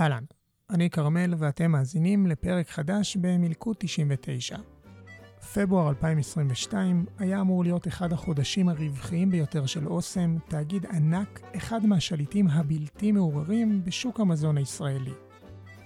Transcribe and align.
אהלן, 0.00 0.24
אני 0.70 0.90
כרמל 0.90 1.34
ואתם 1.38 1.70
מאזינים 1.70 2.26
לפרק 2.26 2.68
חדש 2.68 3.16
במלכוד 3.16 3.76
99. 3.78 4.56
פברואר 5.54 5.88
2022 5.88 7.06
היה 7.18 7.40
אמור 7.40 7.62
להיות 7.64 7.88
אחד 7.88 8.12
החודשים 8.12 8.68
הרווחיים 8.68 9.30
ביותר 9.30 9.66
של 9.66 9.86
אוסם, 9.86 10.36
תאגיד 10.48 10.86
ענק, 10.86 11.40
אחד 11.56 11.86
מהשליטים 11.86 12.48
הבלתי 12.48 13.12
מעורערים 13.12 13.84
בשוק 13.84 14.20
המזון 14.20 14.58
הישראלי. 14.58 15.12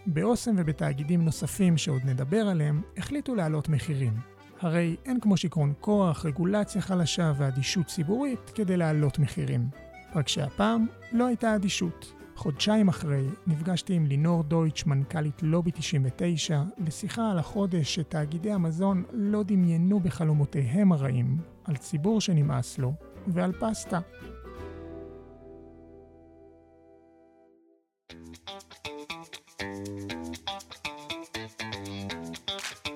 באוסם 0.06 0.54
ובתאגידים 0.58 1.24
נוספים 1.24 1.78
שעוד 1.78 2.02
נדבר 2.04 2.48
עליהם, 2.48 2.82
החליטו 2.96 3.34
להעלות 3.34 3.68
מחירים. 3.68 4.14
הרי 4.60 4.96
אין 5.04 5.20
כמו 5.20 5.36
שיכרון 5.36 5.72
כוח, 5.80 6.26
רגולציה 6.26 6.82
חלשה 6.82 7.32
ואדישות 7.36 7.86
ציבורית 7.86 8.50
כדי 8.54 8.76
להעלות 8.76 9.18
מחירים. 9.18 9.68
רק 10.14 10.28
שהפעם 10.28 10.86
לא 11.12 11.26
הייתה 11.26 11.54
אדישות. 11.54 12.23
חודשיים 12.36 12.88
אחרי, 12.88 13.24
נפגשתי 13.46 13.94
עם 13.94 14.06
לינור 14.06 14.42
דויטש, 14.42 14.86
מנכ"לית 14.86 15.42
לובי 15.42 15.70
99, 15.70 16.62
לשיחה 16.78 17.30
על 17.30 17.38
החודש 17.38 17.94
שתאגידי 17.94 18.52
המזון 18.52 19.04
לא 19.12 19.42
דמיינו 19.42 20.00
בחלומותיהם 20.00 20.92
הרעים, 20.92 21.38
על 21.64 21.76
ציבור 21.76 22.20
שנמאס 22.20 22.78
לו, 22.78 22.92
ועל 23.26 23.52
פסטה. 23.52 24.00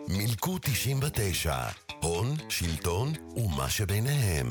מילקו 0.08 0.58
99, 0.60 1.54
הון, 2.02 2.26
שלטון 2.48 3.08
ומה 3.36 3.70
שביניהם. 3.70 4.46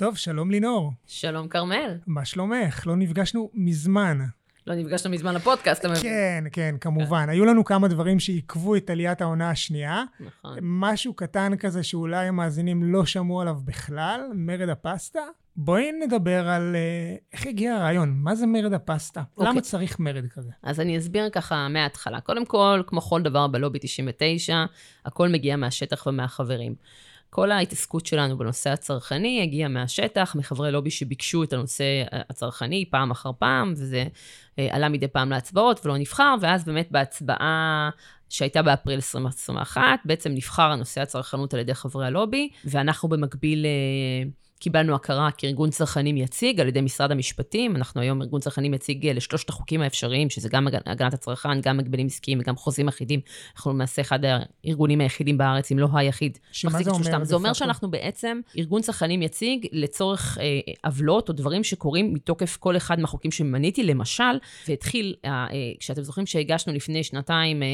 טוב, 0.00 0.16
שלום 0.16 0.50
לינור. 0.50 0.92
שלום 1.06 1.48
כרמל. 1.48 1.98
מה 2.06 2.24
שלומך? 2.24 2.86
לא 2.86 2.96
נפגשנו 2.96 3.50
מזמן. 3.54 4.18
לא 4.66 4.74
נפגשנו 4.74 5.10
מזמן 5.10 5.34
לפודקאסט, 5.34 5.80
אתה 5.80 5.88
מבין? 5.88 6.02
כן, 6.02 6.44
כן, 6.52 6.74
כמובן. 6.80 7.28
היו 7.28 7.44
לנו 7.44 7.64
כמה 7.64 7.88
דברים 7.88 8.20
שעיכבו 8.20 8.76
את 8.76 8.90
עליית 8.90 9.20
העונה 9.20 9.50
השנייה. 9.50 10.04
נכון. 10.20 10.58
משהו 10.62 11.14
קטן 11.14 11.56
כזה 11.56 11.82
שאולי 11.82 12.26
המאזינים 12.26 12.92
לא 12.92 13.06
שמעו 13.06 13.40
עליו 13.40 13.56
בכלל, 13.64 14.20
מרד 14.34 14.68
הפסטה. 14.68 15.20
בואי 15.56 15.92
נדבר 15.92 16.48
על 16.48 16.76
אה, 16.76 17.16
איך 17.32 17.46
הגיע 17.46 17.74
הרעיון, 17.74 18.14
מה 18.16 18.34
זה 18.34 18.46
מרד 18.46 18.72
הפסטה? 18.72 19.22
אוקיי. 19.36 19.52
למה 19.52 19.60
צריך 19.60 20.00
מרד 20.00 20.26
כזה? 20.26 20.50
אז 20.62 20.80
אני 20.80 20.98
אסביר 20.98 21.30
ככה 21.30 21.68
מההתחלה. 21.68 22.20
קודם 22.20 22.44
כל, 22.44 22.82
כמו 22.86 23.00
כל 23.00 23.22
דבר 23.22 23.46
בלובי 23.46 23.78
99, 23.82 24.64
הכל 25.04 25.28
מגיע 25.28 25.56
מהשטח 25.56 26.06
ומהחברים. 26.06 26.74
כל 27.30 27.50
ההתעסקות 27.50 28.06
שלנו 28.06 28.38
בנושא 28.38 28.70
הצרכני 28.70 29.42
הגיעה 29.42 29.68
מהשטח, 29.68 30.34
מחברי 30.38 30.72
לובי 30.72 30.90
שביקשו 30.90 31.42
את 31.42 31.52
הנושא 31.52 31.84
הצרכני 32.12 32.84
פעם 32.90 33.10
אחר 33.10 33.30
פעם, 33.38 33.72
וזה 33.72 34.04
אה, 34.58 34.68
עלה 34.70 34.88
מדי 34.88 35.08
פעם 35.08 35.30
להצבעות 35.30 35.86
ולא 35.86 35.98
נבחר, 35.98 36.34
ואז 36.40 36.64
באמת 36.64 36.88
בהצבעה 36.90 37.90
שהייתה 38.28 38.62
באפריל 38.62 38.96
2021, 38.96 39.82
בעצם 40.04 40.30
נבחר 40.30 40.70
הנושא 40.70 41.00
הצרכנות 41.00 41.54
על 41.54 41.60
ידי 41.60 41.74
חברי 41.74 42.06
הלובי, 42.06 42.50
ואנחנו 42.64 43.08
במקביל... 43.08 43.66
קיבלנו 44.60 44.94
הכרה 44.94 45.30
כארגון 45.30 45.70
צרכנים 45.70 46.16
יציג 46.16 46.60
על 46.60 46.68
ידי 46.68 46.80
משרד 46.80 47.12
המשפטים. 47.12 47.76
אנחנו 47.76 48.00
היום 48.00 48.22
ארגון 48.22 48.40
צרכנים 48.40 48.74
יציג 48.74 49.06
אה, 49.06 49.12
לשלושת 49.12 49.48
החוקים 49.48 49.82
האפשריים, 49.82 50.30
שזה 50.30 50.48
גם 50.48 50.66
הגנת 50.86 51.14
הצרכן, 51.14 51.60
גם 51.60 51.80
הגבלים 51.80 52.06
עסקיים 52.06 52.38
וגם 52.40 52.56
חוזים 52.56 52.88
אחידים. 52.88 53.20
אנחנו 53.56 53.70
למעשה 53.70 54.02
אחד 54.02 54.18
הארגונים 54.24 55.00
היחידים 55.00 55.38
בארץ, 55.38 55.72
אם 55.72 55.78
לא 55.78 55.88
היחיד, 55.94 56.38
מחזיק 56.64 56.88
את 56.88 56.94
שלושתם. 56.94 57.24
זה 57.24 57.34
אומר 57.34 57.52
שאנחנו 57.52 57.90
בעצם 57.90 58.40
ארגון 58.58 58.82
צרכנים 58.82 59.22
יציג 59.22 59.66
לצורך 59.72 60.38
אה, 60.40 60.60
עוולות 60.84 61.28
או 61.28 61.34
דברים 61.34 61.64
שקורים 61.64 62.14
מתוקף 62.14 62.56
כל 62.56 62.76
אחד 62.76 63.00
מהחוקים 63.00 63.30
שמניתי. 63.30 63.80
למשל, 63.90 64.38
והתחיל, 64.68 65.14
אה, 65.24 65.30
אה, 65.30 65.46
כשאתם 65.80 66.02
זוכרים 66.02 66.26
שהגשנו 66.26 66.72
לפני 66.72 67.04
שנתיים 67.04 67.62
אה, 67.62 67.68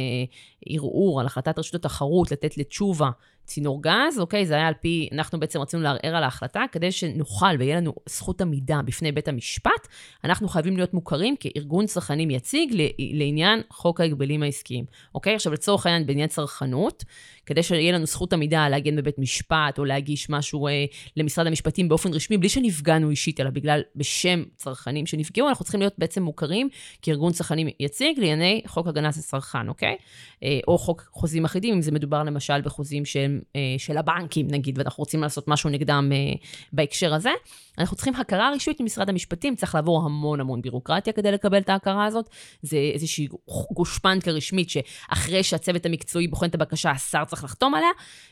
ערעור 0.67 1.21
על 1.21 1.27
החלטת 1.27 1.59
רשות 1.59 1.75
התחרות 1.75 2.33
לתת 2.33 2.59
לתשובה 2.59 3.11
צינור 3.47 3.83
גז, 3.83 4.19
אוקיי? 4.19 4.47
זה 4.47 4.55
היה 4.55 4.69
על 4.69 4.75
פי, 4.81 5.09
אנחנו 5.13 5.41
בעצם 5.41 5.61
רצינו 5.61 5.83
לערער 5.83 6.17
על 6.17 6.25
ההחלטה, 6.25 6.65
כדי 6.73 6.93
שנוכל 6.93 7.57
ויהיה 7.59 7.77
לנו 7.77 7.95
זכות 8.09 8.41
עמידה 8.41 8.81
בפני 8.85 9.13
בית 9.13 9.29
המשפט, 9.29 9.89
אנחנו 10.25 10.49
חייבים 10.49 10.77
להיות 10.77 10.95
מוכרים 10.95 11.35
כארגון 11.41 11.87
צרכנים 11.87 12.31
יציג 12.31 12.83
לעניין 12.99 13.61
חוק 13.71 14.01
ההגבלים 14.01 14.43
העסקיים, 14.43 14.85
אוקיי? 15.15 15.35
עכשיו, 15.35 15.53
לצורך 15.53 15.87
העניין, 15.87 16.07
בעניין 16.07 16.29
צרכנות, 16.29 17.05
כדי 17.47 17.63
שיהיה 17.63 17.93
לנו 17.93 18.07
זכות 18.07 18.33
עמידה 18.33 18.69
להגן 18.69 18.97
בבית 18.97 19.19
משפט, 19.19 19.79
או 19.79 19.85
להגיש 19.85 20.31
משהו 20.31 20.67
אה, 20.67 20.85
למשרד 21.17 21.47
המשפטים 21.47 21.89
באופן 21.89 22.13
רשמי, 22.13 22.39
בלי 22.39 22.49
שנפגענו 22.49 23.11
אישית, 23.11 23.41
אלא 23.41 23.51
בגלל, 23.51 23.83
בשם 23.97 24.43
צרכנים 24.57 25.07
שנפגעו, 25.07 25.49
אנחנו 25.49 25.65
צריכים 25.65 25.81
להיות 25.81 25.95
בעצם 25.99 26.23
מוכרים 26.23 26.69
כארגון 27.03 27.33
צרכנים 27.33 27.69
יציג 27.81 28.19
לענייני 28.19 28.63
חוק 28.67 28.87
הגנת 28.87 29.17
הצרכן, 29.17 29.69
אוקיי? 29.69 29.97
אה, 30.43 30.59
או 30.69 30.79
חוק 30.79 31.09
חוזים 31.13 31.45
אחידים, 31.45 31.75
אם 31.75 31.83
זה 31.83 31.93
מדובר 31.93 32.23
למשל 32.23 32.61
בחוזים 32.61 33.05
של, 33.05 33.36
אה, 33.57 33.61
של 33.79 33.99
הבנקים, 33.99 34.47
נגיד, 34.51 34.79
ואנחנו 34.79 35.01
רוצים 35.01 35.23
לעשות 35.23 35.49
משהו 35.49 35.71
נגדם 35.71 36.11
אה, 36.13 36.35
בהקשר 36.73 37.15
הזה. 37.15 37.31
אנחנו 37.79 37.97
צריכים 37.97 38.15
הכרה 38.15 38.51
רשמית 38.55 38.81
ממשרד 38.81 39.09
המשפטים, 39.09 39.57
צריך 39.57 39.75
לעבור 39.75 40.05
המון 40.05 40.41
המון 40.41 40.63
בירוקרטיה 40.63 41.13
כדי 41.13 41.33
לקבל 41.33 41.59
את 41.59 41.69
ההכרה 41.69 42.05
הזאת. 42.05 42.29
זה 42.63 42.77
איזושהי 42.95 43.29
גושפנקה 43.71 44.31
רשמית 44.31 44.71
שאחרי 44.71 45.43
שהצוות 45.43 45.87
המקצועי 45.87 46.29
בוחן 46.29 46.47
את 46.47 46.55
הבקשה, 46.55 46.91
השר 46.91 47.25
צריך 47.25 47.45
לחתום 47.45 47.75
עליה, 47.75 47.91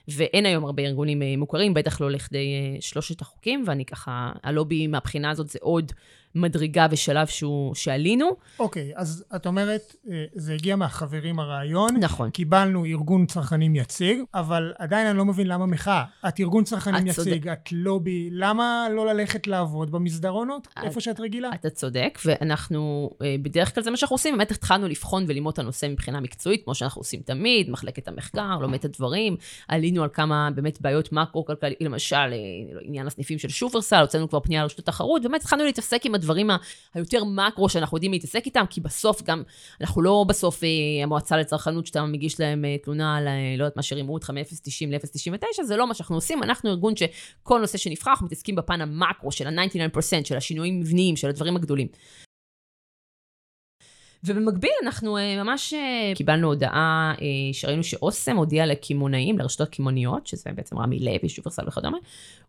ואין 0.09 0.47
היום 0.47 0.65
הרבה 0.65 0.83
ארגונים 0.83 1.23
אה, 1.23 1.35
מוכרים, 1.37 1.75
בטח 1.75 2.01
לא 2.01 2.11
לכדי 2.11 2.77
שלושת 2.81 3.21
החוקים, 3.21 3.65
ואני 3.67 3.85
ככה, 3.85 4.33
הלובי 4.43 4.87
מהבחינה 4.87 5.31
הזאת 5.31 5.49
זה 5.49 5.59
עוד 5.63 5.93
מדרגה 6.35 6.87
ושלב 6.91 7.27
שהוא, 7.27 7.75
שעלינו. 7.75 8.27
אוקיי, 8.59 8.93
אז 8.97 9.25
את 9.37 9.47
אומרת, 9.47 9.97
אה, 10.11 10.25
זה 10.35 10.55
הגיע 10.55 10.77
מהחברים 10.77 11.41
הרעיון. 11.41 11.97
נכון. 12.01 12.31
קיבלנו 12.31 12.85
ארגון 12.85 13.27
צרכנים 13.27 13.75
יציג, 13.75 14.19
אבל 14.35 14.73
עדיין 14.79 15.07
אני 15.07 15.19
לא 15.19 15.25
מבין 15.25 15.47
למה 15.47 15.67
מחאה. 15.67 16.05
את 16.29 16.41
ארגון 16.41 16.65
צרכנים 16.65 17.03
את 17.03 17.07
יציג, 17.07 17.49
את 17.49 17.73
לובי, 17.73 18.29
למה 18.33 18.87
לא 18.91 19.07
ללכת 19.07 19.47
לעבוד 19.47 19.91
במסדרונות, 19.93 20.69
את- 20.79 20.85
איפה 20.85 21.01
שאת 21.01 21.21
רגילה? 21.21 21.51
אתה 21.55 21.71
צודק, 21.71 22.19
ואנחנו, 22.25 23.11
אה, 23.23 23.37
בדרך 23.43 23.75
כלל 23.75 23.85
זה 23.85 23.91
מה 23.91 23.97
שאנחנו 23.97 24.15
עושים, 24.15 24.35
באמת 24.37 24.51
התחלנו 24.51 24.89
לבחון 24.89 25.25
וללמוד 25.29 25.53
את 25.53 25.59
הנושא 25.59 25.87
מבחינה 25.91 26.21
מקצועית, 26.21 26.65
כמו 26.65 26.75
שאנחנו 26.75 27.01
עושים 27.01 27.21
תמיד, 27.21 27.71
מחלקת 27.71 28.09
המחקר, 28.09 28.59
לומד 28.61 28.75
את 28.79 28.85
הדברים, 28.85 29.37
עלינו 29.69 30.03
על 30.03 30.09
כמה 30.13 30.49
באמת 30.55 30.81
בעיות 30.81 31.13
מקרו-כלכליות, 31.13 31.77
למשל, 31.81 32.17
אה, 32.17 32.29
עניין 32.83 33.07
הסניפים 33.07 33.39
של 33.39 33.49
שופרסל, 33.49 34.01
הוצאנו 34.01 34.29
כבר 34.29 34.41
פנייה 34.41 34.63
לרשות 34.63 34.79
התחרות, 34.79 35.23
באמת 35.23 35.41
התחלנו 35.41 35.65
להתעסק 35.65 36.07
עם 36.07 36.15
הדברים 36.25 36.51
היותר 36.95 37.25
מקרו 37.25 37.69
שאנחנו 37.69 37.97
יודעים 37.97 38.13
להתעסק 38.13 38.47
איתם, 38.47 38.65
כי 38.71 38.81
בסוף 38.81 39.23
גם, 39.23 39.43
אנחנו 39.81 40.03
לא 40.03 40.25
בסוף 40.29 40.65
אה, 40.65 40.69
המועצה 41.03 41.37
לצרכנות, 41.37 41.87
שאתה 41.87 42.05
מגיש 42.05 42.41
להם 42.41 42.65
אה, 42.65 42.77
תלונה 42.79 43.17
על, 43.17 43.29
אה, 43.29 43.55
לא 43.59 43.65
יודעת 43.65 43.77
מה, 43.77 43.83
שרימו 43.83 44.15
אותך 44.15 44.31
מ-0.90 44.31 44.89
ל-0.99, 44.89 45.63
זה 45.65 45.77
לא 45.77 45.87
מה 45.87 45.95
שאנחנו 45.95 46.17
עושים, 46.17 46.43
אנחנו 46.43 46.71
ארגון 46.71 46.95
שכל 46.97 47.61
נושא 47.61 47.79
שנבחר, 47.79 48.11
אנחנו 48.11 48.27
מתעסקים 48.27 48.55
בפן 48.55 48.81
המקרו 48.81 49.33
של 49.33 49.47
ה-99%, 49.47 50.01
של 50.25 50.37
השינויים 50.37 50.81
מבניים, 50.81 51.17
של 51.17 51.29
הדברים 51.29 51.57
הגדולים. 51.57 51.89
ובמקביל 54.25 54.71
אנחנו 54.83 55.19
אה, 55.19 55.43
ממש 55.45 55.75
אה, 55.75 56.13
קיבלנו 56.15 56.49
הודעה 56.49 57.15
אה, 57.21 57.27
שראינו 57.53 57.85
שאוסם 57.85 58.37
הודיעה 58.37 58.67
לקמעונאים, 58.67 59.39
לרשתות 59.39 59.69
קמעוניות, 59.69 60.27
שזה 60.27 60.51
בעצם 60.55 60.79
רמי 60.79 60.99
לוי, 60.99 61.29
שופרסל 61.29 61.69
וכדומה, 61.69 61.99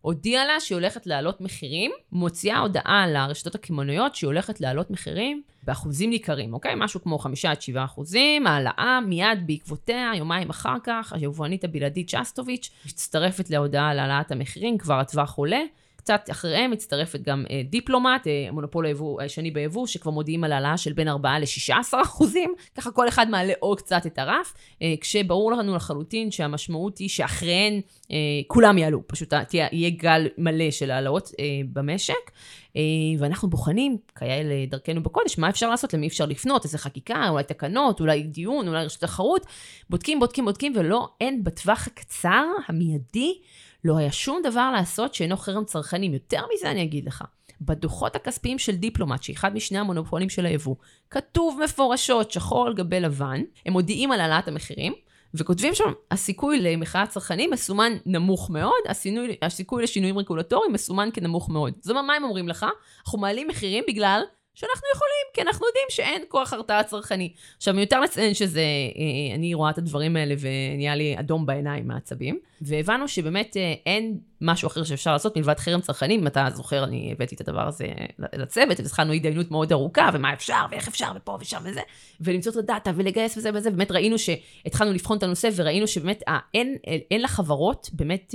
הודיעה 0.00 0.46
לה 0.46 0.60
שהיא 0.60 0.76
הולכת 0.76 1.06
להעלות 1.06 1.40
מחירים, 1.40 1.90
מוציאה 2.12 2.58
הודעה 2.58 3.06
לרשתות 3.06 3.54
הקמעוניות 3.54 4.14
שהיא 4.14 4.28
הולכת 4.28 4.60
להעלות 4.60 4.90
מחירים 4.90 5.42
באחוזים 5.62 6.10
ניכרים, 6.10 6.54
אוקיי? 6.54 6.72
משהו 6.76 7.02
כמו 7.02 7.18
5 7.18 7.44
עד 7.44 7.62
7 7.62 7.84
אחוזים, 7.84 8.46
העלאה 8.46 9.00
מיד 9.06 9.46
בעקבותיה, 9.46 10.12
יומיים 10.16 10.50
אחר 10.50 10.76
כך, 10.84 11.12
היבואנית 11.12 11.64
הבלעדית 11.64 12.08
שסטוביץ' 12.08 12.70
מצטרפת 12.86 13.50
להודעה 13.50 13.90
על 13.90 13.98
העלאת 13.98 14.32
המחירים, 14.32 14.78
כבר 14.78 15.00
הטווח 15.00 15.34
עולה. 15.34 15.60
קצת 16.06 16.28
אחריהם 16.30 16.70
מצטרפת 16.70 17.20
גם 17.22 17.44
אה, 17.50 17.62
דיפלומט, 17.70 18.26
אה, 18.26 18.46
המונופול 18.48 18.86
היבוא 18.86 19.22
השני 19.22 19.50
ביבוא, 19.50 19.86
שכבר 19.86 20.10
מודיעים 20.10 20.44
על 20.44 20.52
העלאה 20.52 20.76
של 20.76 20.92
בין 20.92 21.08
4 21.08 21.38
ל-16 21.38 22.02
אחוזים, 22.02 22.54
ככה 22.74 22.90
כל 22.90 23.08
אחד 23.08 23.30
מעלה 23.30 23.52
עוד 23.58 23.80
קצת 23.80 24.06
את 24.06 24.18
הרף, 24.18 24.54
אה, 24.82 24.94
כשברור 25.00 25.52
לנו 25.52 25.76
לחלוטין 25.76 26.30
שהמשמעות 26.30 26.98
היא 26.98 27.08
שאחריהן 27.08 27.80
אה, 28.10 28.16
כולם 28.46 28.78
יעלו, 28.78 29.02
פשוט 29.06 29.34
תהיה, 29.34 29.66
יהיה 29.72 29.90
גל 29.90 30.28
מלא 30.38 30.70
של 30.70 30.90
העלאות 30.90 31.30
אה, 31.40 31.44
במשק. 31.72 32.30
אה, 32.76 32.82
ואנחנו 33.18 33.50
בוחנים, 33.50 33.96
כאלה 34.14 34.54
דרכנו 34.70 35.02
בקודש, 35.02 35.38
מה 35.38 35.48
אפשר 35.48 35.70
לעשות, 35.70 35.94
למי 35.94 36.06
אפשר 36.06 36.26
לפנות, 36.26 36.64
איזה 36.64 36.78
חקיקה, 36.78 37.28
אולי 37.28 37.44
תקנות, 37.44 38.00
אולי 38.00 38.22
דיון, 38.22 38.68
אולי 38.68 38.84
רשות 38.84 39.00
תחרות. 39.00 39.46
בודקים, 39.90 40.20
בודקים, 40.20 40.44
בודקים, 40.44 40.72
ולא, 40.76 41.08
אין 41.20 41.44
בטווח 41.44 41.86
הקצר, 41.86 42.44
המיידי, 42.68 43.38
לא 43.86 43.96
היה 43.96 44.12
שום 44.12 44.40
דבר 44.42 44.70
לעשות 44.70 45.14
שאינו 45.14 45.36
חרם 45.36 45.64
צרכנים. 45.64 46.14
יותר 46.14 46.42
מזה 46.54 46.70
אני 46.70 46.82
אגיד 46.82 47.06
לך, 47.06 47.24
בדוחות 47.60 48.16
הכספיים 48.16 48.58
של 48.58 48.76
דיפלומט, 48.76 49.22
שהיא 49.22 49.36
אחד 49.36 49.54
משני 49.54 49.78
המונופולים 49.78 50.28
של 50.28 50.46
היבוא, 50.46 50.76
כתוב 51.10 51.60
מפורשות, 51.64 52.30
שחור 52.30 52.66
על 52.66 52.74
גבי 52.74 53.00
לבן, 53.00 53.42
הם 53.66 53.72
מודיעים 53.72 54.12
על 54.12 54.20
העלאת 54.20 54.48
המחירים, 54.48 54.92
וכותבים 55.34 55.74
שם, 55.74 55.92
הסיכוי 56.10 56.60
למחאת 56.60 57.08
צרכנים 57.08 57.50
מסומן 57.50 57.92
נמוך 58.06 58.50
מאוד, 58.50 58.80
הסינוי, 58.88 59.36
הסיכוי 59.42 59.82
לשינויים 59.82 60.18
רגולטוריים 60.18 60.72
מסומן 60.72 61.08
כנמוך 61.12 61.50
מאוד. 61.50 61.72
זאת 61.80 61.90
אומרת, 61.90 62.04
מה 62.04 62.14
הם 62.14 62.24
אומרים 62.24 62.48
לך? 62.48 62.66
אנחנו 63.04 63.18
מעלים 63.18 63.48
מחירים 63.48 63.84
בגלל 63.88 64.20
שאנחנו 64.56 64.88
יכולים, 64.94 65.26
כי 65.34 65.42
אנחנו 65.42 65.66
יודעים 65.66 65.86
שאין 65.90 66.22
כוח 66.28 66.52
הרתעה 66.52 66.82
צרכני. 66.82 67.32
עכשיו, 67.56 67.74
מיותר 67.74 68.00
לציין 68.00 68.34
שזה, 68.34 68.60
אה, 68.60 69.34
אני 69.34 69.54
רואה 69.54 69.70
את 69.70 69.78
הדברים 69.78 70.16
האלה 70.16 70.34
ונהיה 70.40 70.94
לי 70.94 71.18
אדום 71.18 71.46
בעיניים 71.46 71.88
מעצבים, 71.88 72.38
והבנו 72.60 73.08
שבאמת 73.08 73.56
אה, 73.56 73.74
אין 73.86 74.18
משהו 74.40 74.66
אחר 74.66 74.84
שאפשר 74.84 75.12
לעשות 75.12 75.36
מלבד 75.36 75.58
חרם 75.58 75.80
צרכנים. 75.80 76.20
אם 76.20 76.26
אתה 76.26 76.48
זוכר, 76.54 76.84
אני 76.84 77.12
הבאתי 77.12 77.34
את 77.34 77.40
הדבר 77.40 77.68
הזה 77.68 77.86
לצוות, 78.18 78.80
והתחלנו 78.80 79.12
התדיינות 79.12 79.50
מאוד 79.50 79.72
ארוכה, 79.72 80.10
ומה 80.12 80.32
אפשר, 80.32 80.64
ואיך 80.70 80.88
אפשר, 80.88 81.12
ופה 81.16 81.38
ושם 81.40 81.60
וזה, 81.64 81.80
ולמצוא 82.20 82.52
את 82.52 82.56
הדאטה, 82.56 82.90
ולגייס 82.96 83.36
וזה 83.36 83.50
וזה, 83.54 83.70
באמת 83.70 83.90
ראינו 83.90 84.16
שהתחלנו 84.18 84.92
לבחון 84.92 85.18
את 85.18 85.22
הנושא, 85.22 85.48
וראינו 85.56 85.86
שבאמת 85.86 86.22
אה, 86.28 86.38
אין, 86.54 86.76
אין 87.10 87.22
לחברות 87.22 87.90
באמת... 87.92 88.34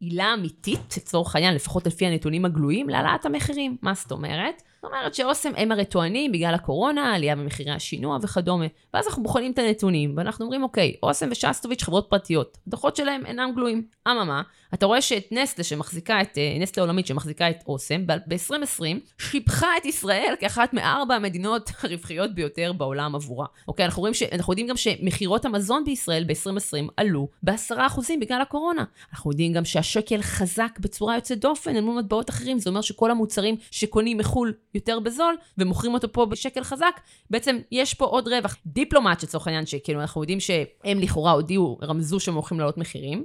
עילה 0.00 0.34
אמיתית, 0.34 0.96
לצורך 0.96 1.34
העניין, 1.34 1.54
לפחות 1.54 1.86
לפי 1.86 2.06
הנתונים 2.06 2.44
הגלויים, 2.44 2.88
להעלאת 2.88 3.26
המחירים. 3.26 3.76
מה 3.82 3.94
זאת 3.94 4.12
אומרת? 4.12 4.62
אומרת 4.88 5.14
שאוסם 5.14 5.52
הם 5.56 5.72
הרי 5.72 5.84
טוענים 5.84 6.32
בגלל 6.32 6.54
הקורונה, 6.54 7.14
עלייה 7.14 7.36
במחירי 7.36 7.70
השינוע 7.70 8.18
וכדומה. 8.22 8.66
ואז 8.94 9.06
אנחנו 9.06 9.22
בוחנים 9.22 9.52
את 9.52 9.58
הנתונים, 9.58 10.14
ואנחנו 10.16 10.44
אומרים, 10.44 10.62
אוקיי, 10.62 10.94
אוסם 11.02 11.28
ושסטוביץ' 11.30 11.82
חברות 11.82 12.06
פרטיות, 12.10 12.58
הדוחות 12.66 12.96
שלהם 12.96 13.26
אינם 13.26 13.52
גלויים. 13.54 13.82
אממה, 14.08 14.42
אתה 14.74 14.86
רואה 14.86 15.02
שאת 15.02 15.28
נסטלה 15.32 15.64
שמחזיקה 15.64 16.22
את, 16.22 16.38
אה, 16.38 16.56
נסטלה 16.60 16.84
עולמית 16.84 17.06
שמחזיקה 17.06 17.50
את 17.50 17.56
אוסם, 17.66 18.06
ב-2020 18.06 18.82
שיבחה 19.18 19.76
את 19.76 19.84
ישראל 19.84 20.34
כאחת 20.40 20.72
מארבע 20.72 21.14
המדינות 21.14 21.70
הרווחיות 21.82 22.34
ביותר 22.34 22.72
בעולם 22.72 23.14
עבורה. 23.14 23.46
אוקיי, 23.68 23.84
אנחנו, 23.84 24.00
רואים 24.00 24.14
ש... 24.14 24.22
אנחנו 24.22 24.52
יודעים 24.52 24.66
גם 24.66 24.76
שמכירות 24.76 25.44
המזון 25.44 25.84
בישראל 25.84 26.24
ב-2020 26.24 26.92
עלו 26.96 27.28
ב-10% 27.42 28.00
בגלל 28.20 28.40
הקורונה. 28.40 28.84
אנחנו 29.12 29.30
יודעים 29.30 29.52
גם 29.52 29.64
שהשקל 29.64 30.22
חזק 30.22 30.78
בצורה 30.80 31.14
יוצאת 31.14 31.40
דופן 31.40 31.76
אל 31.76 31.80
מול 31.80 31.98
מטבעות 31.98 32.30
אחרים, 32.30 32.58
זה 32.58 32.70
אומר 32.70 32.80
שכל 32.80 33.10
המוצרים 33.10 33.56
שקונים 33.70 34.18
מחו"ל 34.18 34.52
יותר 34.78 35.00
בזול, 35.00 35.36
ומוכרים 35.58 35.94
אותו 35.94 36.12
פה 36.12 36.26
בשקל 36.26 36.64
חזק, 36.64 37.00
בעצם 37.30 37.58
יש 37.72 37.94
פה 37.94 38.04
עוד 38.04 38.28
רווח. 38.28 38.56
דיפלומט, 38.66 39.22
לצורך 39.22 39.46
העניין, 39.46 39.66
שכאילו 39.66 40.00
אנחנו 40.00 40.22
יודעים 40.22 40.40
שהם 40.40 40.98
לכאורה 40.98 41.32
הודיעו, 41.32 41.78
רמזו 41.82 42.20
שהם 42.20 42.34
הולכים 42.34 42.58
לעלות 42.58 42.78
מחירים. 42.78 43.24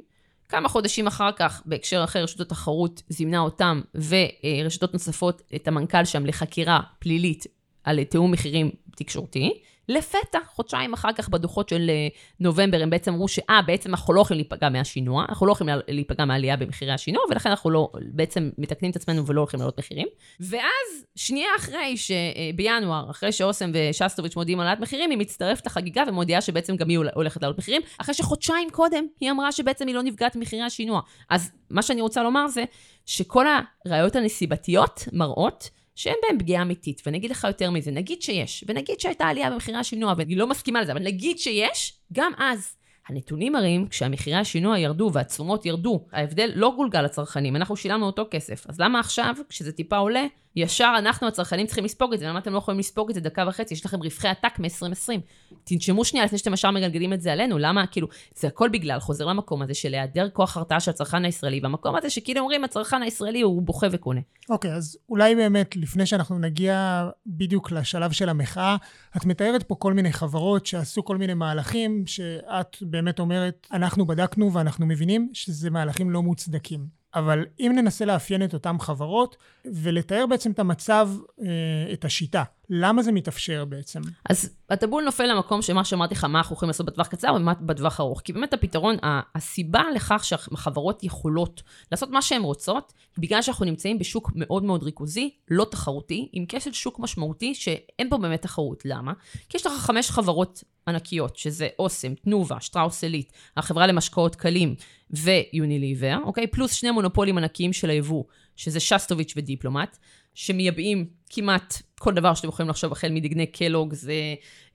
כמה 0.49 0.69
חודשים 0.69 1.07
אחר 1.07 1.31
כך, 1.31 1.61
בהקשר 1.65 2.03
אחר, 2.03 2.23
רשות 2.23 2.39
התחרות 2.39 3.01
זימנה 3.09 3.39
אותם 3.39 3.81
ורשתות 3.95 4.93
נוספות, 4.93 5.41
את 5.55 5.67
המנכ"ל 5.67 6.05
שם 6.05 6.25
לחקירה 6.25 6.79
פלילית 6.99 7.45
על 7.83 8.03
תיאום 8.03 8.31
מחירים 8.31 8.71
תקשורתי. 8.95 9.61
לפתע, 9.89 10.39
חודשיים 10.47 10.93
אחר 10.93 11.13
כך 11.13 11.29
בדוחות 11.29 11.69
של 11.69 11.89
אה, 11.89 12.07
נובמבר, 12.39 12.81
הם 12.81 12.89
בעצם 12.89 13.13
אמרו 13.13 13.27
שאה, 13.27 13.61
בעצם 13.67 13.89
אנחנו 13.89 14.13
לא 14.13 14.21
יכולים 14.21 14.39
להיפגע 14.39 14.69
מהשינוע, 14.69 15.25
אנחנו 15.29 15.45
לא 15.45 15.51
יכולים 15.51 15.75
להיפגע 15.87 16.25
מהעלייה 16.25 16.57
במחירי 16.57 16.91
השינוע, 16.91 17.23
ולכן 17.29 17.49
אנחנו 17.49 17.69
לא, 17.69 17.89
בעצם 18.01 18.49
מתקנים 18.57 18.91
את 18.91 18.95
עצמנו 18.95 19.25
ולא 19.25 19.41
הולכים 19.41 19.59
לעלות 19.59 19.79
מחירים. 19.79 20.07
ואז, 20.39 21.05
שנייה 21.15 21.49
אחרי 21.57 21.95
שבינואר, 21.97 23.11
אחרי 23.11 23.31
שאוסם 23.31 23.71
ושסטוביץ' 23.73 24.35
מודיעים 24.35 24.59
על 24.59 24.67
העלאת 24.67 24.81
מחירים, 24.81 25.09
היא 25.09 25.17
מצטרפת 25.17 25.65
לחגיגה 25.65 26.03
ומודיעה 26.07 26.41
שבעצם 26.41 26.75
גם 26.75 26.89
היא 26.89 26.99
הולכת 27.13 27.41
לעלות 27.41 27.57
מחירים, 27.57 27.81
אחרי 27.97 28.13
שחודשיים 28.13 28.69
קודם 28.69 29.05
היא 29.19 29.31
אמרה 29.31 29.51
שבעצם 29.51 29.87
היא 29.87 29.95
לא 29.95 30.03
נפגעת 30.03 30.35
ממחירי 30.35 30.61
השינוע. 30.61 31.01
אז 31.29 31.51
מה 31.69 31.81
שאני 31.81 32.01
רוצה 32.01 32.23
לומר 32.23 32.47
זה, 32.47 32.63
שכל 33.05 33.45
הראיות 33.85 34.15
הנסיבתיות 34.15 35.07
מראות 35.13 35.69
שאין 35.95 36.15
בהם 36.27 36.39
פגיעה 36.39 36.61
אמיתית. 36.61 37.01
ואני 37.05 37.17
אגיד 37.17 37.31
לך 37.31 37.43
יותר 37.43 37.71
מזה, 37.71 37.91
נגיד 37.91 38.21
שיש, 38.21 38.63
ונגיד 38.67 38.99
שהייתה 38.99 39.25
עלייה 39.25 39.51
במחירי 39.51 39.77
השינוע, 39.77 40.13
ואני 40.17 40.35
לא 40.35 40.47
מסכימה 40.47 40.81
לזה, 40.81 40.91
אבל 40.91 41.03
נגיד 41.03 41.39
שיש, 41.39 41.93
גם 42.13 42.31
אז. 42.37 42.75
הנתונים 43.07 43.53
מראים, 43.53 43.87
כשהמחירי 43.87 44.35
השינוע 44.37 44.79
ירדו 44.79 45.09
והתשומות 45.13 45.65
ירדו, 45.65 46.05
ההבדל 46.11 46.51
לא 46.55 46.73
גולגל 46.75 47.01
לצרכנים, 47.01 47.55
אנחנו 47.55 47.75
שילמנו 47.75 48.05
אותו 48.05 48.25
כסף. 48.31 48.65
אז 48.69 48.79
למה 48.79 48.99
עכשיו, 48.99 49.35
כשזה 49.49 49.71
טיפה 49.71 49.97
עולה, 49.97 50.25
ישר 50.55 50.93
אנחנו 50.97 51.27
הצרכנים 51.27 51.65
צריכים 51.65 51.85
לספוג 51.85 52.13
את 52.13 52.19
זה, 52.19 52.27
למה 52.27 52.39
אתם 52.39 52.53
לא 52.53 52.57
יכולים 52.57 52.79
לספוג 52.79 53.09
את 53.09 53.15
זה 53.15 53.21
דקה 53.21 53.45
וחצי? 53.47 53.73
יש 53.73 53.85
לכם 53.85 53.99
רווחי 54.03 54.27
עתק 54.27 54.59
מ-2020. 54.59 55.19
תנשמו 55.63 56.05
שנייה 56.05 56.25
לפני 56.25 56.37
שאתם 56.37 56.53
ישר 56.53 56.71
מגלגלים 56.71 57.13
את 57.13 57.21
זה 57.21 57.31
עלינו, 57.31 57.57
למה? 57.57 57.87
כאילו, 57.87 58.07
זה 58.35 58.47
הכל 58.47 58.69
בגלל, 58.69 58.99
חוזר 58.99 59.25
למקום 59.25 59.61
הזה 59.61 59.73
של 59.73 59.93
היעדר 59.93 60.29
כוח 60.29 60.57
הרתעה 60.57 60.79
של 60.79 60.91
הצרכן 60.91 61.25
הישראלי, 61.25 61.59
והמקום 61.63 61.95
הזה 61.95 62.09
שכאילו 62.09 62.39
אומרים, 62.39 62.63
הצרכן 62.63 63.01
הישראלי 63.01 63.41
הוא 63.41 63.61
בוכה 63.61 63.87
וקונה. 63.91 64.21
אוקיי, 64.49 64.71
okay, 64.71 64.73
אז 64.73 64.97
אולי 65.09 65.35
באמת, 65.35 65.75
לפני 65.75 66.05
שאנחנו 66.05 66.39
נגיע 66.39 67.07
בדיוק 67.27 67.71
לשלב 67.71 68.11
של 68.11 68.29
המחאה, 68.29 68.75
את 69.17 69.25
מתארת 69.25 69.63
פה 69.63 69.75
כל 69.75 69.93
מיני 69.93 70.13
חברות 70.13 70.65
שעשו 70.65 71.05
כל 71.05 71.17
מיני 71.17 71.33
מהלכים, 71.33 72.03
שאת 72.07 72.77
באמת 72.81 73.19
אומרת, 73.19 73.67
אנחנו 73.71 74.07
בדקנו 74.07 74.53
ואנחנו 74.53 74.85
מבינים 74.85 75.29
שזה 75.33 75.69
מהלכים 75.69 76.09
לא 76.09 76.23
מוצדקים. 76.23 77.02
אבל 77.15 77.45
אם 77.59 77.71
ננסה 77.75 78.05
לאפיין 78.05 78.43
את 78.43 78.53
אותן 78.53 78.75
חברות 78.79 79.37
ולתאר 79.65 80.25
בעצם 80.29 80.51
את 80.51 80.59
המצב, 80.59 81.09
אה, 81.41 81.93
את 81.93 82.05
השיטה, 82.05 82.43
למה 82.69 83.03
זה 83.03 83.11
מתאפשר 83.11 83.65
בעצם? 83.65 84.01
אז 84.29 84.55
הטבול 84.69 85.03
נופל 85.03 85.25
למקום 85.25 85.61
שמה 85.61 85.85
שאמרתי 85.85 86.13
לך, 86.13 86.23
מה 86.23 86.39
אנחנו 86.39 86.55
יכולים 86.55 86.69
לעשות 86.69 86.85
בטווח 86.85 87.07
קצר 87.07 87.33
ומה 87.35 87.53
בטווח 87.53 87.99
ארוך. 87.99 88.21
כי 88.21 88.33
באמת 88.33 88.53
הפתרון, 88.53 88.95
הסיבה 89.35 89.83
לכך 89.95 90.25
שהחברות 90.25 91.03
יכולות 91.03 91.61
לעשות 91.91 92.09
מה 92.09 92.21
שהן 92.21 92.41
רוצות, 92.41 92.93
בגלל 93.17 93.41
שאנחנו 93.41 93.65
נמצאים 93.65 93.99
בשוק 93.99 94.31
מאוד 94.35 94.63
מאוד 94.63 94.83
ריכוזי, 94.83 95.29
לא 95.51 95.65
תחרותי, 95.71 96.29
עם 96.33 96.45
כשל 96.49 96.71
שוק 96.71 96.99
משמעותי 96.99 97.55
שאין 97.55 98.09
בו 98.09 98.17
באמת 98.17 98.41
תחרות. 98.41 98.83
למה? 98.85 99.13
כי 99.49 99.57
יש 99.57 99.65
לך 99.65 99.73
חמש 99.73 100.11
חברות 100.11 100.63
ענקיות, 100.87 101.37
שזה 101.37 101.67
אוסם, 101.79 102.13
תנובה, 102.13 102.59
שטראוס 102.59 103.03
עילית, 103.03 103.31
החברה 103.57 103.87
למשקאות 103.87 104.35
קלים 104.35 104.75
ויוניליבר, 105.13 106.17
אוקיי? 106.23 106.47
פלוס 106.47 106.73
שני 106.73 106.91
מונופולים 106.91 107.37
ענקיים 107.37 107.73
של 107.73 107.89
היבוא, 107.89 108.23
שזה 108.55 108.79
שסטוביץ' 108.79 109.33
ודיפלומט, 109.37 109.97
שמייבאים 110.33 111.07
כמעט 111.35 111.81
כל 112.03 112.13
דבר 112.13 112.33
שאתם 112.33 112.47
יכולים 112.47 112.69
לחשוב, 112.69 112.91
החל 112.91 113.11
מדגני 113.11 113.45
קלוג, 113.45 113.93
זה 113.93 114.13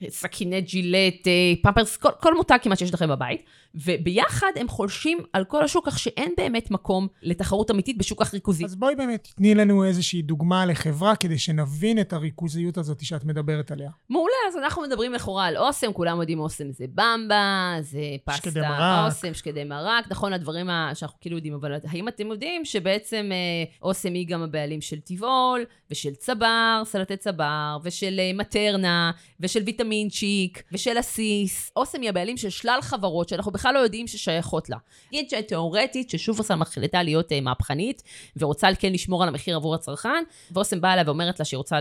סכיני 0.08 0.60
ג'ילט, 0.60 1.26
אה, 1.26 1.32
פמפרס, 1.62 1.96
כל, 1.96 2.08
כל 2.20 2.34
מותג 2.34 2.58
כמעט 2.62 2.78
שיש 2.78 2.94
לכם 2.94 3.08
בבית, 3.08 3.42
וביחד 3.74 4.50
הם 4.56 4.68
חולשים 4.68 5.18
על 5.32 5.44
כל 5.44 5.64
השוק, 5.64 5.86
כך 5.86 5.98
שאין 5.98 6.32
באמת 6.36 6.70
מקום 6.70 7.08
לתחרות 7.22 7.70
אמיתית 7.70 7.98
בשוק 7.98 8.22
הכי 8.22 8.36
ריכוזי. 8.36 8.64
אז 8.64 8.76
בואי 8.76 8.94
באמת, 8.94 9.28
תני 9.36 9.54
לנו 9.54 9.84
איזושהי 9.84 10.22
דוגמה 10.22 10.66
לחברה, 10.66 11.16
כדי 11.16 11.38
שנבין 11.38 12.00
את 12.00 12.12
הריכוזיות 12.12 12.78
הזאת 12.78 13.04
שאת 13.04 13.24
מדברת 13.24 13.70
עליה. 13.70 13.90
מעולה, 14.10 14.32
אז 14.48 14.56
אנחנו 14.56 14.82
מדברים 14.82 15.12
לכאורה 15.12 15.46
על 15.46 15.56
אוסם, 15.56 15.92
כולם 15.92 16.20
יודעים 16.20 16.40
אוסם 16.40 16.72
זה 16.72 16.84
במבה, 16.94 17.76
זה 17.80 18.00
פסטה, 18.24 18.50
שקדי 18.50 18.60
מרק. 18.60 19.06
אוסם, 19.06 19.34
שקדי 19.34 19.64
מרק, 19.64 20.04
נכון, 20.10 20.32
הדברים 20.32 20.66
שאנחנו 20.94 21.20
כאילו 21.20 21.36
יודעים, 21.36 21.54
אבל 21.54 21.72
האם 21.84 22.08
אתם 22.08 22.26
יודעים 22.26 22.64
שבעצם 22.64 23.30
אה, 23.32 23.72
אוסם 23.82 24.14
היא 24.14 24.28
גם 24.28 24.42
הבעלים 24.42 24.80
של 24.80 25.00
טבעול, 25.00 25.64
ושל 25.90 26.14
צבר, 26.48 26.82
סלטי 26.84 27.16
צבר, 27.16 27.78
ושל 27.82 28.20
אה, 28.20 28.30
מטרנה, 28.34 29.10
ושל 29.40 29.62
ויטמינצ'יק, 29.66 30.62
ושל 30.72 31.00
אסיס. 31.00 31.72
אוסם 31.76 32.00
היא 32.00 32.08
הבעלים 32.08 32.36
של 32.36 32.50
שלל 32.50 32.78
חברות 32.82 33.28
שאנחנו 33.28 33.52
בכלל 33.52 33.74
לא 33.74 33.78
יודעים 33.78 34.06
ששייכות 34.06 34.70
לה. 34.70 34.76
נגיד 35.12 35.30
שתאורטית, 35.30 36.10
ששופרסל 36.10 36.54
מחליטה 36.54 37.02
להיות 37.02 37.32
uh, 37.32 37.34
מהפכנית, 37.42 38.02
ורוצה 38.36 38.68
כן 38.78 38.92
לשמור 38.92 39.22
על 39.22 39.28
המחיר 39.28 39.56
עבור 39.56 39.74
הצרכן, 39.74 40.24
ואוסם 40.50 40.80
באה 40.80 40.92
אליה 40.92 41.04
ואומרת 41.06 41.38
לה 41.38 41.44
שהיא 41.44 41.58
רוצה 41.58 41.78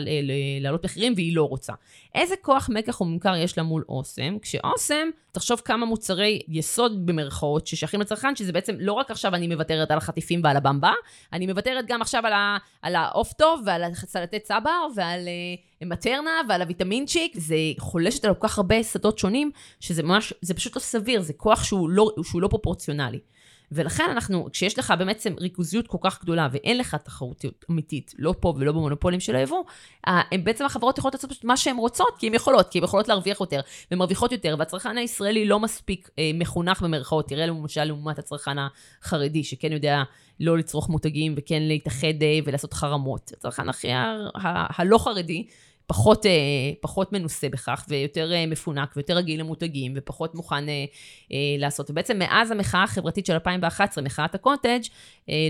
להעלות 0.62 0.86
מחירים 0.86 1.14
והיא 1.16 1.36
לא 1.36 1.44
רוצה. 1.44 1.74
איזה 2.16 2.36
כוח 2.42 2.70
מקח 2.74 3.02
וממכר 3.02 3.36
יש 3.36 3.58
לה 3.58 3.64
מול 3.64 3.84
אוסם? 3.90 4.38
כשאוסם, 4.42 5.08
תחשוב 5.38 5.62
כמה 5.66 5.86
מוצרי 5.86 6.42
יסוד 6.48 7.06
במרכאות 7.06 7.68
ששייכים 7.68 8.02
לצרכן, 8.02 8.36
שזה 8.36 8.54
בעצם 8.54 8.76
לא 8.80 8.94
רק 8.94 9.12
עכשיו 9.12 9.36
אני 9.36 9.48
מוותרת 9.48 9.92
על 9.92 9.98
החטיפים 9.98 10.42
ועל 10.44 10.58
הבמבה, 10.58 10.92
אני 11.34 11.48
מוותרת 11.48 11.86
גם 11.88 12.02
עכשיו 12.02 12.24
על 12.82 12.96
העוף 12.96 13.34
טוב 13.34 13.62
ועל 13.66 13.84
הסלטי 13.84 14.40
צבר 14.40 14.88
ועל 14.96 15.20
uh, 15.82 15.86
מטרנה 15.86 16.42
ועל 16.50 16.62
הוויטמינצ'יק, 16.62 17.34
זה 17.36 17.56
חולשת 17.80 18.26
על 18.26 18.34
כל 18.34 18.48
כך 18.48 18.58
הרבה 18.58 18.84
שדות 18.84 19.20
שונים, 19.20 19.52
שזה 19.80 20.04
ממש, 20.04 20.34
זה 20.42 20.54
פשוט 20.54 20.76
לא 20.76 20.82
סביר, 20.82 21.22
זה 21.22 21.34
כוח 21.34 21.64
שהוא 21.64 21.90
לא, 21.90 22.10
שהוא 22.24 22.42
לא 22.42 22.48
פרופורציונלי. 22.48 23.20
ולכן 23.72 24.04
אנחנו, 24.12 24.48
כשיש 24.52 24.80
לך 24.80 24.94
בעצם 25.00 25.34
ריכוזיות 25.40 25.88
כל 25.88 25.98
כך 26.02 26.22
גדולה 26.22 26.48
ואין 26.52 26.78
לך 26.78 26.96
תחרותיות 26.96 27.66
אמיתית, 27.72 28.14
לא 28.18 28.34
פה 28.40 28.54
ולא 28.58 28.72
במונופולים 28.72 29.20
של 29.20 29.36
היבוא, 29.36 29.64
בעצם 30.44 30.66
החברות 30.66 30.98
יכולות 30.98 31.14
לעשות 31.14 31.44
מה 31.44 31.58
שהן 31.58 31.78
רוצות, 31.78 32.18
כי 32.20 32.28
הן 32.28 32.34
יכולות, 32.34 32.70
כי 32.70 32.78
הן 32.78 32.84
יכולות 32.84 33.08
להרוויח 33.08 33.40
יותר, 33.40 33.60
והן 33.92 34.00
מרוויחות 34.00 34.32
יותר, 34.32 34.56
והצרכן 34.60 34.98
הישראלי 34.98 35.46
לא 35.46 35.60
מספיק 35.60 36.10
אה, 36.20 36.32
מחונך 36.34 36.82
במרכאות, 36.82 37.28
תראה 37.28 37.46
למשל 37.46 37.84
לעומת 37.84 38.20
הצרכן 38.20 38.58
החרדי, 38.60 39.44
שכן 39.44 39.72
יודע 39.72 40.04
לא 40.40 40.58
לצרוך 40.58 40.90
מותגים 40.90 41.34
וכן 41.38 41.62
להתאחד 41.64 42.22
אה, 42.22 42.40
ולעשות 42.46 42.74
חרמות. 42.74 43.32
הצרכן 43.38 43.70
הכי 43.70 43.88
הלא 44.78 44.98
חרדי, 44.98 45.48
פחות, 45.88 46.26
אה, 46.26 46.32
פחות 46.82 47.14
מנוסה 47.14 47.50
בכך, 47.50 47.86
ויותר 47.90 48.34
אה, 48.34 48.46
מפונק, 48.48 48.94
ויותר 48.96 49.14
רגיל 49.14 49.40
למותגים, 49.40 49.94
ופחות 49.96 50.36
מוכן 50.36 50.70
אה, 50.70 50.86
לעשות. 51.58 51.90
ובעצם 51.90 52.20
מאז 52.20 52.52
המחאה 52.52 52.84
החברתית 52.84 53.26
של 53.26 53.34
2011, 53.34 54.04
מחאת 54.04 54.36
הקוטג', 54.36 54.82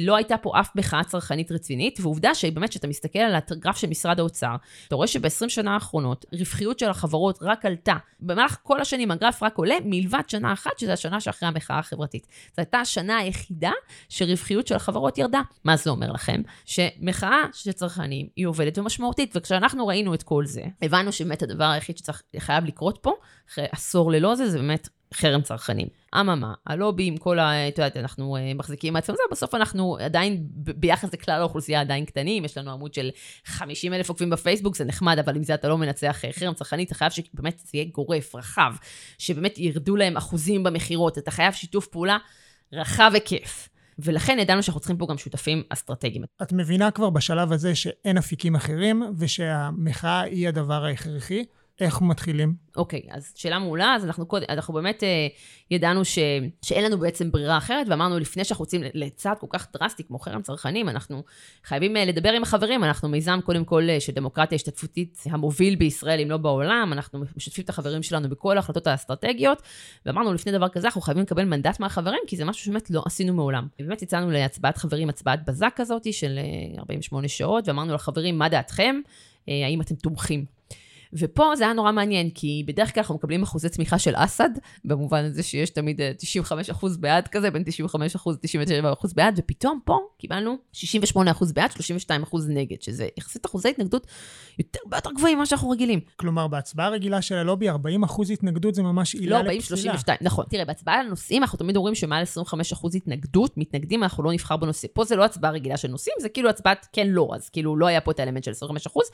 לא 0.01 0.15
הייתה 0.15 0.37
פה 0.37 0.59
אף 0.59 0.69
מחאה 0.75 1.03
צרכנית 1.03 1.51
רצינית, 1.51 1.99
ועובדה 2.01 2.35
שבאמת, 2.35 2.69
כשאתה 2.69 2.87
מסתכל 2.87 3.19
על 3.19 3.35
הגרף 3.35 3.77
של 3.77 3.87
משרד 3.87 4.19
האוצר, 4.19 4.55
אתה 4.87 4.95
רואה 4.95 5.07
שב-20 5.07 5.49
שנה 5.49 5.73
האחרונות, 5.73 6.25
רווחיות 6.33 6.79
של 6.79 6.89
החברות 6.89 7.39
רק 7.41 7.65
עלתה. 7.65 7.95
במהלך 8.19 8.57
כל 8.63 8.81
השנים 8.81 9.11
הגרף 9.11 9.43
רק 9.43 9.57
עולה, 9.57 9.75
מלבד 9.85 10.21
שנה 10.27 10.53
אחת, 10.53 10.79
שזו 10.79 10.91
השנה 10.91 11.21
שאחרי 11.21 11.49
המחאה 11.49 11.79
החברתית. 11.79 12.27
זו 12.47 12.53
הייתה 12.57 12.77
השנה 12.77 13.17
היחידה 13.17 13.71
שרווחיות 14.09 14.67
של 14.67 14.75
החברות 14.75 15.17
ירדה. 15.17 15.41
מה 15.63 15.75
זה 15.75 15.89
אומר 15.89 16.11
לכם? 16.11 16.41
שמחאה 16.65 17.43
של 17.53 17.71
צרכנים 17.71 18.27
היא 18.35 18.47
עובדת 18.47 18.77
ומשמעותית, 18.77 19.31
וכשאנחנו 19.35 19.87
ראינו 19.87 20.13
את 20.13 20.23
כל 20.27 20.45
זה, 20.45 20.61
הבנו 20.81 21.11
שבאמת 21.11 21.43
הדבר 21.43 21.63
היחיד 21.65 21.97
שחייב 21.97 22.65
לקרות 22.65 22.99
פה, 23.01 23.13
אחרי 23.49 23.65
עשור 23.71 24.11
ללא 24.11 24.35
זה, 24.35 24.49
זה 24.49 24.57
באמת 24.57 24.89
חרם 25.13 25.41
צרכנים. 25.41 25.87
אממה, 26.15 26.53
הלובי 26.65 27.05
עם 27.05 27.17
כל 27.17 27.39
ה... 27.39 27.67
את 27.67 27.77
יודעת, 27.77 27.97
אנחנו 27.97 28.37
uh, 28.37 28.57
מחזיקים 28.57 28.93
מעצמם 28.93 29.15
זה, 29.15 29.21
בסוף 29.31 29.55
אנחנו 29.55 29.97
עדיין, 29.97 30.47
ביחס 30.51 31.13
לכלל 31.13 31.41
האוכלוסייה 31.41 31.81
עדיין 31.81 32.05
קטנים, 32.05 32.45
יש 32.45 32.57
לנו 32.57 32.71
עמוד 32.71 32.93
של 32.93 33.09
50 33.45 33.93
אלף 33.93 34.09
עוקבים 34.09 34.29
בפייסבוק, 34.29 34.75
זה 34.75 34.85
נחמד, 34.85 35.19
אבל 35.19 35.35
עם 35.35 35.43
זה 35.43 35.53
אתה 35.53 35.67
לא 35.67 35.77
מנצח 35.77 36.21
uh, 36.25 36.39
חרם 36.39 36.53
צרכני, 36.53 36.83
אתה 36.83 36.95
חייב 36.95 37.11
שבאמת 37.11 37.59
זה 37.59 37.69
יהיה 37.73 37.85
גורף, 37.85 38.35
רחב, 38.35 38.73
שבאמת 39.17 39.57
ירדו 39.57 39.95
להם 39.95 40.17
אחוזים 40.17 40.63
במכירות, 40.63 41.17
אתה 41.17 41.31
חייב 41.31 41.53
שיתוף 41.53 41.87
פעולה 41.87 42.17
רחב 42.73 43.11
היקף. 43.13 43.69
ולכן 43.99 44.37
ידענו 44.39 44.63
שאנחנו 44.63 44.79
צריכים 44.79 44.97
פה 44.97 45.05
גם 45.09 45.17
שותפים 45.17 45.63
אסטרטגיים. 45.69 46.23
את 46.41 46.53
מבינה 46.53 46.91
כבר 46.91 47.09
בשלב 47.09 47.51
הזה 47.51 47.75
שאין 47.75 48.17
אפיקים 48.17 48.55
אחרים, 48.55 49.03
ושהמחאה 49.17 50.21
היא 50.21 50.47
הדבר 50.47 50.85
ההכרחי. 50.85 51.45
איך 51.79 52.01
מתחילים? 52.01 52.53
אוקיי, 52.75 53.01
okay, 53.05 53.15
אז 53.15 53.33
שאלה 53.35 53.59
מעולה, 53.59 53.95
אז 53.95 54.05
אנחנו 54.05 54.25
קודם, 54.25 54.45
אנחנו 54.49 54.73
באמת 54.73 55.03
אה, 55.03 55.27
ידענו 55.71 56.05
ש, 56.05 56.19
שאין 56.61 56.83
לנו 56.83 56.97
בעצם 56.99 57.31
ברירה 57.31 57.57
אחרת, 57.57 57.87
ואמרנו 57.89 58.19
לפני 58.19 58.43
שאנחנו 58.43 58.63
יוצאים 58.63 58.81
לצעד 58.93 59.37
כל 59.39 59.47
כך 59.49 59.67
דרסטי 59.73 60.03
כמו 60.03 60.19
חרם 60.19 60.41
צרכנים, 60.41 60.89
אנחנו 60.89 61.23
חייבים 61.63 61.97
אה, 61.97 62.05
לדבר 62.05 62.31
עם 62.31 62.43
החברים, 62.43 62.83
אנחנו 62.83 63.09
מיזם 63.09 63.39
קודם 63.45 63.65
כל 63.65 63.89
אה, 63.89 63.99
של 63.99 64.13
דמוקרטיה 64.13 64.55
השתתפותית 64.55 65.23
המוביל 65.25 65.75
בישראל, 65.75 66.19
אם 66.19 66.29
לא 66.29 66.37
בעולם, 66.37 66.89
אנחנו 66.93 67.23
משתפים 67.37 67.63
את 67.63 67.69
החברים 67.69 68.03
שלנו 68.03 68.29
בכל 68.29 68.57
ההחלטות 68.57 68.87
האסטרטגיות, 68.87 69.61
ואמרנו 70.05 70.33
לפני 70.33 70.51
דבר 70.51 70.69
כזה, 70.69 70.87
אנחנו 70.87 71.01
חייבים 71.01 71.23
לקבל 71.23 71.45
מנדט 71.45 71.79
מהחברים, 71.79 72.19
כי 72.27 72.37
זה 72.37 72.45
משהו 72.45 72.65
שבאמת 72.65 72.89
לא 72.89 73.03
עשינו 73.05 73.33
מעולם. 73.33 73.67
ובאמת 73.79 74.01
יצאנו 74.01 74.31
להצבעת 74.31 74.77
חברים, 74.77 75.09
הצבעת 75.09 75.45
בזק 75.45 75.73
כזאת 75.75 76.13
של 76.13 76.39
48 76.79 77.23
אה, 77.23 77.29
שעות, 77.29 77.67
ואמרנו 77.67 77.93
לחברים, 77.93 78.37
מה 78.37 78.49
דעתכם? 78.49 78.95
אה, 79.49 79.65
האם 79.65 79.81
אתם 79.81 79.95
תומכים? 79.95 80.56
ופה 81.13 81.55
זה 81.55 81.63
היה 81.63 81.73
נורא 81.73 81.91
מעניין, 81.91 82.29
כי 82.29 82.63
בדרך 82.67 82.93
כלל 82.93 83.01
אנחנו 83.01 83.15
מקבלים 83.15 83.43
אחוזי 83.43 83.69
צמיחה 83.69 83.99
של 83.99 84.13
אסד, 84.15 84.49
במובן 84.85 85.25
הזה 85.25 85.43
שיש 85.43 85.69
תמיד 85.69 86.01
95 86.17 86.69
אה, 86.69 86.75
אחוז 86.75 86.97
בעד 86.97 87.27
כזה, 87.27 87.51
בין 87.51 87.63
95 87.65 88.15
אחוז 88.15 88.37
ל-97 88.43 88.93
אחוז 88.93 89.13
בעד, 89.13 89.35
ופתאום 89.37 89.79
פה 89.85 89.99
קיבלנו 90.17 90.57
68 90.73 91.31
אחוז 91.31 91.51
בעד, 91.51 91.71
32 91.71 92.23
אחוז 92.23 92.49
נגד, 92.49 92.81
שזה 92.81 93.07
יחסית 93.17 93.45
אחוזי 93.45 93.69
התנגדות 93.69 94.07
יותר 94.59 94.79
ביותר 94.89 95.09
גבוהים 95.11 95.37
ממה 95.37 95.45
שאנחנו 95.45 95.69
רגילים. 95.69 95.99
כלומר, 96.15 96.47
בהצבעה 96.47 96.87
הרגילה 96.87 97.21
של 97.21 97.35
הלובי, 97.35 97.69
40 97.69 98.03
אחוז 98.03 98.31
התנגדות 98.31 98.75
זה 98.75 98.83
ממש 98.83 99.13
עילה 99.13 99.41
לפסילה. 99.41 99.43
לא, 99.43 99.43
40, 99.43 99.61
32, 99.61 100.17
נכון. 100.21 100.45
תראה, 100.49 100.65
בהצבעה 100.65 100.99
על 100.99 101.05
הנושאים, 101.05 101.41
אנחנו 101.41 101.57
תמיד 101.57 101.75
אומרים 101.75 101.95
שמעל 101.95 102.23
25 102.23 102.73
אחוז 102.73 102.95
התנגדות, 102.95 103.57
מתנגדים, 103.57 104.03
אנחנו 104.03 104.23
לא 104.23 104.31
נבחר 104.31 104.57
בנושא. 104.57 104.87
פה 104.93 105.03
זה 105.03 105.15
לא 105.15 105.25
הצבעה 105.25 105.51
רגילה 105.51 105.77
של 105.77 105.87
נושאים, 105.87 106.15
זה 106.19 106.29
כאילו 106.29 106.49
הצבעת 106.49 106.87
כן-לא, 106.93 107.29
אז 107.35 107.49
כאילו 107.49 107.75
לא 107.75 107.87
היה 107.87 108.01
פה 108.01 108.11
את 108.11 108.19
האלמנט 108.19 108.43
של 108.43 108.51
25 108.51 108.87
אחוז, 108.87 109.05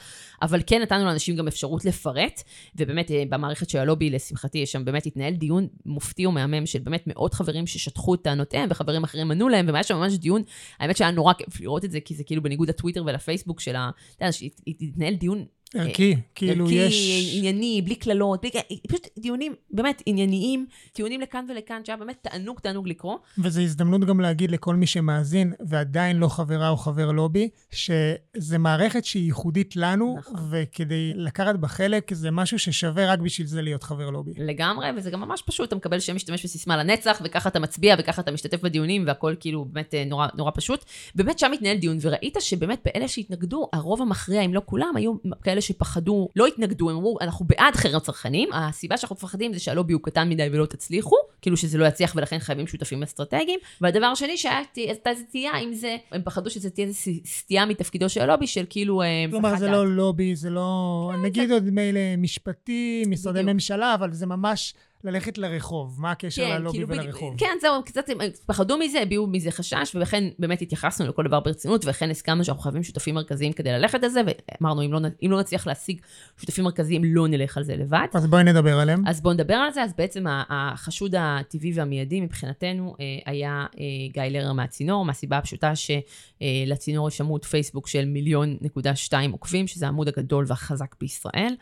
אבל 0.41 0.61
כן 0.67 0.81
נתנו 0.81 1.05
לאנשים 1.05 1.35
גם 1.35 1.47
אפשרות 1.47 1.82
לפרט, 1.85 2.43
ובאמת 2.75 3.11
אה, 3.11 3.23
במערכת 3.29 3.69
של 3.69 3.77
הלובי, 3.77 4.09
לשמחתי, 4.09 4.57
יש 4.57 4.71
שם 4.71 4.85
באמת 4.85 5.05
התנהל 5.05 5.33
דיון 5.33 5.67
מופתי 5.85 6.25
ומהמם 6.25 6.65
של 6.65 6.79
באמת 6.79 7.03
מאות 7.07 7.33
חברים 7.33 7.67
ששטחו 7.67 8.15
את 8.15 8.21
טענותיהם, 8.21 8.69
וחברים 8.71 9.03
אחרים 9.03 9.31
ענו 9.31 9.49
להם, 9.49 9.65
והיה 9.67 9.83
שם 9.83 9.95
ממש 9.95 10.13
דיון, 10.13 10.41
האמת 10.79 10.97
שהיה 10.97 11.11
נורא 11.11 11.33
כיף 11.33 11.61
לראות 11.61 11.85
את 11.85 11.91
זה, 11.91 11.99
כי 11.99 12.15
זה 12.15 12.23
כאילו 12.23 12.43
בניגוד 12.43 12.69
לטוויטר 12.69 13.03
ולפייסבוק 13.05 13.59
של 13.59 13.75
ה... 13.75 13.89
אתה 14.15 14.25
יודע, 14.25 14.31
שהתנהל 14.31 15.13
דיון 15.13 15.45
ערכי, 15.75 16.15
כאילו 16.35 16.63
ערכי, 16.63 16.75
יש... 16.75 16.93
ערכי, 16.93 17.37
ענייני, 17.37 17.81
בלי 17.81 17.95
קללות, 17.95 18.41
בלי... 18.41 18.51
פשוט 18.87 19.07
דיונים 19.19 19.55
באמת 19.71 20.01
ענייניים, 20.05 20.65
טיעונים 20.93 21.21
לכאן 21.21 21.45
ולכאן, 21.49 21.81
שהיה 21.85 21.97
באמת 21.97 22.15
תענוג 22.21 22.59
תענוג 22.59 22.87
לקרוא. 22.87 23.17
וזו 23.37 23.61
הזדמנות 23.61 24.05
גם 24.05 24.19
להגיד 24.19 24.51
לכל 24.51 24.75
מי 24.75 24.87
שמאזין 24.87 25.53
ועדיין 25.67 26.17
לא 26.17 26.27
חברה 26.27 26.69
או 26.69 26.77
חבר 26.77 27.11
לובי, 27.11 27.49
שזה 27.71 28.57
מערכת 28.57 29.05
שהיא 29.05 29.25
ייחודית 29.25 29.75
לנו, 29.75 30.15
נכון. 30.19 30.35
וכדי 30.49 31.11
לקחת 31.15 31.55
בה 31.55 31.67
חלק, 31.67 32.13
זה 32.13 32.31
משהו 32.31 32.59
ששווה 32.59 33.11
רק 33.13 33.19
בשביל 33.19 33.47
זה 33.47 33.61
להיות 33.61 33.83
חבר 33.83 34.09
לובי. 34.09 34.31
לגמרי, 34.37 34.87
וזה 34.97 35.11
גם 35.11 35.21
ממש 35.21 35.41
פשוט, 35.41 35.67
אתה 35.67 35.75
מקבל 35.75 35.99
שם 35.99 36.15
משתמש 36.15 36.43
בסיסמה 36.43 36.77
לנצח, 36.77 37.21
וככה 37.23 37.49
אתה 37.49 37.59
מצביע, 37.59 37.95
וככה 37.99 38.21
אתה 38.21 38.31
משתתף 38.31 38.61
בדיונים, 38.61 39.03
והכל 39.07 39.35
כאילו 39.39 39.65
באמת 39.65 39.93
אה, 39.93 40.05
נורא, 40.05 40.27
נורא 40.35 40.51
פשוט. 40.55 40.85
באמת 41.15 41.39
שם 41.39 41.51
מתנהל 41.51 41.77
דיון, 41.77 41.97
וראית 42.01 42.37
שבאמת 42.39 42.81
באלה 42.85 43.07
שהתנגדו, 43.07 43.69
הרוב 43.73 44.01
המכריע, 44.01 44.41
אם 44.41 44.53
לא 44.53 44.61
כולם, 44.65 44.93
היו 44.95 45.13
כאלה 45.43 45.61
שפחדו, 45.63 46.29
לא 46.35 46.47
התנגדו, 46.47 46.89
הם 46.89 46.95
אמרו, 46.95 47.17
אנחנו 47.21 47.45
בעד 47.45 47.75
חרם 47.75 47.99
צרכנים, 47.99 48.49
הסיבה 48.53 48.97
שאנחנו 48.97 49.15
מפחדים 49.15 49.53
זה 49.53 49.59
שהלובי 49.59 49.93
הוא 49.93 50.01
קטן 50.03 50.29
מדי 50.29 50.47
ולא 50.51 50.65
תצליחו, 50.65 51.15
כאילו 51.41 51.57
שזה 51.57 51.77
לא 51.77 51.85
יצליח 51.85 52.13
ולכן 52.15 52.39
חייבים 52.39 52.67
שותפים 52.67 53.03
אסטרטגיים. 53.03 53.59
והדבר 53.81 54.05
השני 54.05 54.37
שהייתה 54.37 55.09
איזה 55.09 55.23
תהייה 55.31 55.53
עם 55.53 55.73
זה, 55.73 55.95
הם 56.11 56.21
פחדו 56.23 56.49
שזה 56.49 56.69
תהיה 56.69 56.87
איזו 56.87 57.11
סטייה 57.25 57.65
מתפקידו 57.65 58.09
של 58.09 58.21
הלובי, 58.21 58.47
של 58.47 58.65
כאילו... 58.69 59.01
אה, 59.01 59.25
כלומר, 59.29 59.57
זה 59.57 59.71
לא 59.71 59.87
לובי, 59.87 60.35
זה 60.35 60.49
לא... 60.49 61.09
כן, 61.13 61.21
נגיד 61.21 61.51
עוד 61.51 61.63
מילא 61.63 61.99
משפטי, 62.17 63.03
משרדי 63.07 63.41
ממשלה, 63.43 63.93
אבל 63.93 64.13
זה 64.13 64.25
ממש... 64.25 64.73
ללכת 65.03 65.37
לרחוב, 65.37 66.01
מה 66.01 66.11
הקשר 66.11 66.45
כן, 66.45 66.55
ללובי 66.55 66.77
כאילו 66.77 66.89
ולרחוב? 66.89 67.35
כן, 67.37 67.57
זהו, 67.61 67.83
קצת 67.85 68.09
הם 68.09 68.17
פחדו 68.45 68.77
מזה, 68.77 69.01
הביעו 69.01 69.27
מזה 69.27 69.51
חשש, 69.51 69.95
ולכן 69.95 70.23
באמת 70.39 70.61
התייחסנו 70.61 71.07
לכל 71.07 71.23
דבר 71.27 71.39
ברצינות, 71.39 71.85
ולכן 71.85 72.09
הסכמנו 72.09 72.43
שאנחנו 72.43 72.63
חייבים 72.63 72.83
שותפים 72.83 73.15
מרכזיים 73.15 73.53
כדי 73.53 73.71
ללכת 73.71 74.03
על 74.03 74.09
זה, 74.09 74.21
ואמרנו, 74.25 74.85
אם 74.85 74.93
לא, 74.93 74.99
אם 75.25 75.31
לא 75.31 75.39
נצליח 75.39 75.67
להשיג 75.67 76.01
שותפים 76.37 76.63
מרכזיים, 76.63 77.01
לא 77.03 77.27
נלך 77.27 77.57
על 77.57 77.63
זה 77.63 77.75
לבד. 77.75 78.07
אז 78.13 78.27
בואי 78.27 78.43
נדבר 78.43 78.79
עליהם. 78.79 79.07
אז 79.07 79.21
בואו 79.21 79.33
נדבר 79.33 79.53
על 79.53 79.71
זה, 79.71 79.83
אז 79.83 79.93
בעצם 79.97 80.25
החשוד 80.49 81.15
הטבעי 81.17 81.71
והמיידי 81.75 82.21
מבחינתנו 82.21 82.95
אה, 82.99 83.05
היה 83.25 83.65
אה, 83.79 83.85
גיא 84.13 84.23
לרר 84.23 84.53
מהצינור, 84.53 85.05
מהסיבה 85.05 85.37
הפשוטה 85.37 85.73
שלצינור 85.75 87.07
יש 87.07 87.21
עמוד 87.21 87.45
פייסבוק 87.45 87.87
של 87.87 88.05
מיליון 88.05 88.57
נקודה 88.61 88.95
שתיים 88.95 89.31
עוקבים, 89.31 89.67
שזה 89.67 89.85
העמוד 89.85 90.07
הגדול 90.07 90.45
והחזק 90.47 90.95
בישראל. 90.99 91.55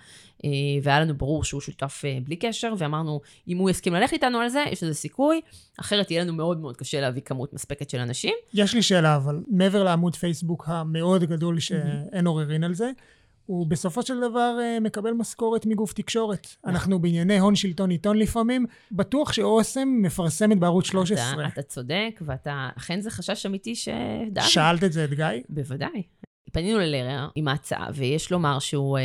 אה, 0.46 0.50
והיה 0.84 1.00
לנו 1.00 1.18
ברור 1.18 1.44
שהוא 1.44 1.62
שותף 1.62 2.02
אה, 2.06 2.18
בלי 2.24 2.36
קשר, 2.36 2.74
ואמרנו, 2.78 3.22
אם 3.48 3.58
הוא 3.58 3.70
יסכים 3.70 3.94
ללכת 3.94 4.14
איתנו 4.14 4.40
על 4.40 4.50
זה, 4.50 4.64
יש 4.72 4.84
לזה 4.84 4.94
סיכוי, 4.94 5.42
אחרת 5.80 6.12
יהיה 6.12 6.24
לנו 6.24 6.34
מאוד 6.34 6.60
מאוד 6.60 6.78
קשה 6.78 7.02
להביא 7.02 7.22
כמות 7.22 7.54
מספקת 7.54 7.90
של 7.90 8.00
אנשים. 8.00 8.34
יש 8.54 8.74
לי 8.74 8.82
שאלה, 8.82 9.16
אבל 9.16 9.40
מעבר 9.48 9.84
לעמוד 9.84 10.16
פייסבוק 10.16 10.66
המאוד 10.68 11.24
גדול, 11.24 11.60
שאין 11.60 12.28
עוררין 12.28 12.64
על 12.64 12.74
זה, 12.74 12.92
הוא 13.46 13.68
בסופו 13.68 14.04
של 14.04 14.18
דבר 14.20 14.58
אה, 14.62 14.80
מקבל 14.80 15.12
משכורת 15.12 15.66
מגוף 15.66 15.94
תקשורת. 15.94 16.48
אנחנו 16.66 17.00
בענייני 17.00 17.40
הון 17.40 17.56
שלטון 17.56 17.90
עיתון 17.90 18.18
לפעמים, 18.18 18.66
בטוח 18.92 19.34
שאוסם 19.34 19.88
מפרסמת 20.02 20.60
בערוץ 20.60 20.86
13. 20.86 21.34
אתה, 21.34 21.48
אתה 21.48 21.62
צודק, 21.62 22.22
ואתה, 22.22 22.70
אכן 22.78 23.02
זה 23.02 23.12
חשש 23.12 23.46
אמיתי 23.46 23.76
שדאגנו. 23.76 24.50
שאלת 24.50 24.84
את 24.84 24.94
זה 24.94 25.04
את 25.04 25.14
גיא? 25.14 25.26
בוודאי. 25.50 26.04
פנינו 26.52 26.80
ללרר 26.80 27.28
עם 27.36 27.48
ההצעה, 27.48 27.88
ויש 27.94 28.32
לומר 28.32 28.60
שהוא 28.60 28.98
אה, 28.98 29.04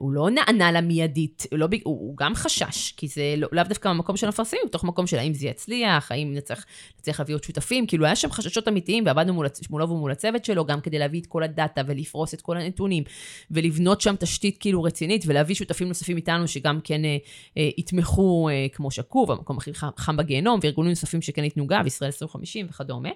לא 0.00 0.30
נענה 0.30 0.72
לה 0.72 0.80
מיידית, 0.80 1.46
הוא, 1.50 1.58
לא, 1.58 1.68
הוא, 1.84 1.98
הוא 2.00 2.16
גם 2.16 2.34
חשש, 2.34 2.92
כי 2.96 3.08
זה 3.08 3.34
לא, 3.36 3.48
לאו 3.52 3.64
דווקא 3.64 3.90
במקום 3.90 4.16
של 4.16 4.26
המפרסמים, 4.26 4.62
בתוך 4.66 4.84
מקום 4.84 5.06
של 5.06 5.18
האם 5.18 5.34
זה 5.34 5.46
יצליח, 5.46 6.12
האם 6.12 6.34
נצטרך, 6.34 6.64
נצטרך 6.98 7.20
להביא 7.20 7.34
עוד 7.34 7.44
שותפים, 7.44 7.86
כאילו 7.86 8.06
היה 8.06 8.16
שם 8.16 8.30
חששות 8.30 8.68
אמיתיים, 8.68 9.06
ועבדנו 9.06 9.34
מול, 9.34 9.46
מולו 9.70 9.90
ומול 9.90 10.12
הצוות 10.12 10.44
שלו, 10.44 10.64
גם 10.64 10.80
כדי 10.80 10.98
להביא 10.98 11.20
את 11.20 11.26
כל 11.26 11.42
הדאטה 11.42 11.82
ולפרוס 11.86 12.34
את 12.34 12.40
כל 12.40 12.56
הנתונים, 12.56 13.04
ולבנות 13.50 14.00
שם 14.00 14.14
תשתית 14.16 14.58
כאילו 14.58 14.82
רצינית, 14.82 15.24
ולהביא 15.26 15.54
שותפים 15.54 15.88
נוספים 15.88 16.16
איתנו, 16.16 16.48
שגם 16.48 16.80
כן 16.84 17.04
אה, 17.04 17.16
אה, 17.56 17.68
יתמכו, 17.78 18.48
אה, 18.48 18.66
כמו 18.72 18.90
שקוף, 18.90 19.30
המקום 19.30 19.56
הכי 19.56 19.70
חם 19.96 20.16
בגיהנום, 20.16 20.60
וארגונים 20.62 20.90
נוספים 20.90 21.22
שכן 21.22 21.44
ייתנו 21.44 21.66
גב, 21.66 21.86
ישראל 21.86 22.08
2050 22.08 22.66
וכדומה. 22.70 23.10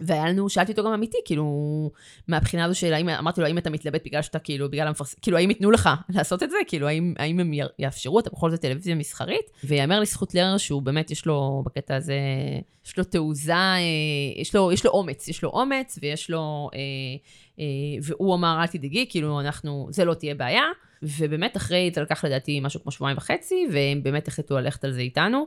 והיה 0.00 0.26
לנו, 0.28 0.48
שאלתי 0.48 0.72
אותו 0.72 0.84
גם 0.84 0.92
אמיתי, 0.92 1.18
כאילו, 1.24 1.90
מהבחינה 2.28 2.64
הזו 2.64 2.74
של 2.74 2.92
האם, 2.94 3.08
אמרתי 3.08 3.40
לו, 3.40 3.46
האם 3.46 3.58
אתה 3.58 3.70
מתלבט 3.70 4.04
בגלל 4.04 4.22
שאתה, 4.22 4.38
כאילו, 4.38 4.70
בגלל 4.70 4.86
המפרסם, 4.86 5.16
כאילו, 5.22 5.36
האם 5.36 5.50
ייתנו 5.50 5.70
לך 5.70 5.90
לעשות 6.14 6.42
את 6.42 6.50
זה? 6.50 6.56
כאילו, 6.66 6.88
האם, 6.88 7.14
האם 7.18 7.40
הם 7.40 7.52
יאפשרו, 7.78 8.20
אתה 8.20 8.30
בכל 8.30 8.50
זאת 8.50 8.60
טלוויזיה 8.60 8.94
מסחרית? 8.94 9.50
ויאמר 9.64 10.00
לזכות 10.00 10.34
לרנר 10.34 10.58
שהוא 10.58 10.82
באמת, 10.82 11.10
יש 11.10 11.26
לו, 11.26 11.62
בקטע 11.66 11.96
הזה, 11.96 12.18
יש 12.86 12.98
לו 12.98 13.04
תעוזה, 13.04 13.54
אה, 13.54 13.78
יש 14.36 14.54
לו, 14.54 14.72
יש 14.72 14.84
לו 14.84 14.90
אומץ, 14.90 15.28
יש 15.28 15.42
לו 15.42 15.50
אומץ, 15.50 15.98
ויש 16.02 16.30
לו, 16.30 16.70
אה, 16.74 16.78
אה, 17.58 17.64
והוא 18.02 18.34
אמר, 18.34 18.58
אל 18.60 18.66
תדאגי, 18.66 19.06
כאילו, 19.08 19.40
אנחנו, 19.40 19.88
זה 19.90 20.04
לא 20.04 20.14
תהיה 20.14 20.34
בעיה. 20.34 20.64
ובאמת 21.18 21.56
אחרי, 21.56 21.90
זה 21.94 22.02
לקח 22.02 22.24
לדעתי 22.24 22.60
משהו 22.60 22.82
כמו 22.82 22.92
שבועיים 22.92 23.16
וחצי, 23.16 23.66
והם 23.72 24.02
באמת 24.02 24.28
החליטו 24.28 24.58
ללכת 24.58 24.84
על 24.84 24.92
זה 24.92 25.00
איתנו. 25.00 25.46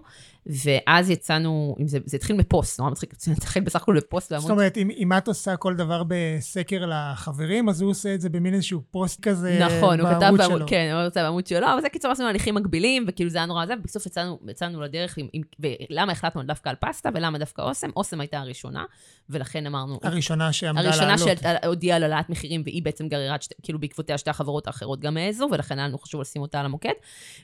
ואז 0.66 1.10
יצאנו, 1.10 1.76
זה, 1.86 2.00
זה 2.06 2.18
התחיל 2.18 2.36
מפוסט, 2.36 2.80
נורא 2.80 2.92
מצחיק, 2.92 3.14
זה 3.20 3.32
התחיל 3.32 3.64
בסך 3.64 3.82
הכל 3.82 3.98
בפוסט. 3.98 4.34
זאת 4.38 4.50
אומרת, 4.50 4.78
אם, 4.78 4.90
אם 4.98 5.14
את 5.14 5.28
עושה 5.28 5.58
כל 5.58 5.76
דבר 5.76 6.04
בסקר 6.08 6.86
לחברים, 6.86 7.70
אז 7.70 7.82
הוא 7.82 7.92
עושה 7.92 8.14
את 8.14 8.22
זה 8.22 8.30
במין 8.30 8.54
איזשהו 8.54 8.82
פוסט 8.92 9.22
כזה 9.22 9.60
נכון, 9.60 9.98
בערוץ 9.98 10.10
הוא 10.10 10.20
כתב 10.20 10.44
שלו. 10.44 10.50
בעמוד, 10.50 10.70
כן, 10.70 10.92
הוא 10.94 11.10
כתב 11.10 11.22
בעמוד 11.22 11.48
שלו, 11.48 11.68
אבל 11.74 11.82
זה 11.82 11.90
קיצור 11.90 12.12
עשינו 12.12 12.30
הליכים 12.30 12.56
מקבילים, 12.56 13.06
וכאילו 13.08 13.30
זה 13.30 13.38
היה 13.38 13.46
נורא 13.46 13.66
זה, 13.66 13.74
ובסוף 13.80 14.06
יצאנו, 14.06 14.40
יצאנו 14.48 14.82
לדרך 14.82 15.18
עם, 15.18 15.28
עם, 15.34 15.42
ולמה 15.60 16.12
החלטנו 16.12 16.44
דווקא 16.44 16.70
על 16.70 16.76
פסטה, 16.76 17.10
ולמה 17.14 17.38
דווקא 17.38 17.62
אוסם? 17.62 17.90
אוסם 17.96 18.22
הייתה 18.22 18.40
הראשונה, 18.40 18.86
ולכן 19.30 19.66
אמרנו... 19.66 20.00
הראשונה 20.04 20.54
שעמדה 20.54 20.82
הראשונה 20.82 21.16
לעלות. 21.16 21.64
שהודיעה 21.64 21.96
על 21.96 22.04
העלאת 22.04 22.30
מחירים, 22.30 22.62
והיא 22.66 22.84
בעצם 22.84 23.08
גררה, 23.08 23.36
כאילו 23.64 23.80
בעקבותיה 23.80 24.18
שתי 24.18 24.30
החברות 24.30 24.68
האחרות 24.68 25.00
גם 25.00 25.18
העזו, 25.18 25.47
ולכן 25.52 25.80
היה 25.80 25.88
לנו 25.88 25.98
חשוב 25.98 26.22
לשים 26.22 26.42
אותה 26.42 26.60
על 26.60 26.66
המוקד. 26.66 26.92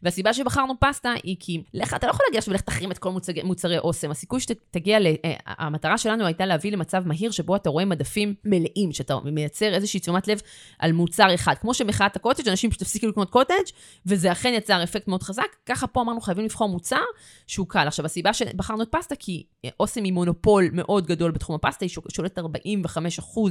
והסיבה 0.04 0.34
שבחרנו 0.34 0.74
פסטה 0.80 1.14
היא 1.24 1.36
כי, 1.40 1.64
לך, 1.74 1.94
אתה 1.94 2.08
לא 2.08 2.12
יכול 2.12 2.26
להגיע 2.28 2.38
עכשיו 2.38 2.52
ולך 2.52 2.62
תחרים 2.62 2.92
את 2.92 2.98
כל 2.98 3.12
מוצג, 3.12 3.44
מוצרי 3.44 3.78
אוסם. 3.78 4.12
הסיכוי 4.12 4.40
שתגיע, 4.40 5.00
ל, 5.00 5.08
אה, 5.08 5.34
המטרה 5.46 5.98
שלנו 5.98 6.26
הייתה 6.26 6.46
להביא 6.46 6.72
למצב 6.72 7.08
מהיר 7.08 7.32
שבו 7.32 7.56
אתה 7.56 7.70
רואה 7.70 7.86
מדפים 7.86 8.36
מלאים, 8.46 8.92
שאתה 8.92 9.16
מייצר 9.24 9.74
איזושהי 9.74 10.00
תשומת 10.00 10.28
לב 10.28 10.42
על 10.80 10.92
מוצר 10.92 11.36
אחד. 11.36 11.54
כמו 11.62 11.74
שמחאת 11.74 12.16
הקוטג', 12.16 12.48
אנשים 12.48 12.70
פשוט 12.70 12.82
הפסיקו 12.82 13.08
לקנות 13.08 13.30
קוטג', 13.30 13.64
וזה 14.06 14.32
אכן 14.32 14.54
יצר 14.54 14.84
אפקט 14.84 15.08
מאוד 15.08 15.24
חזק. 15.24 15.56
ככה 15.66 15.88
פה 15.88 16.02
אמרנו, 16.02 16.22
חייבים 16.22 16.46
לבחור 16.46 16.70
מוצר 16.70 17.04
שהוא 17.48 17.68
קל. 17.68 17.88
עכשיו, 17.88 18.06
הסיבה 18.06 18.34
שבחרנו 18.34 18.84
את 18.84 18.88
פסטה, 18.92 19.16
כי 19.16 19.44
אוסם 19.80 20.04
היא 20.04 20.14
מונופול 20.14 20.70
מאוד 20.74 21.06
גדול 21.06 21.32
בתחום 21.32 21.56
הפסטה, 21.56 21.86
היא 21.86 21.92
שולטת 22.10 22.40
45% 22.40 22.42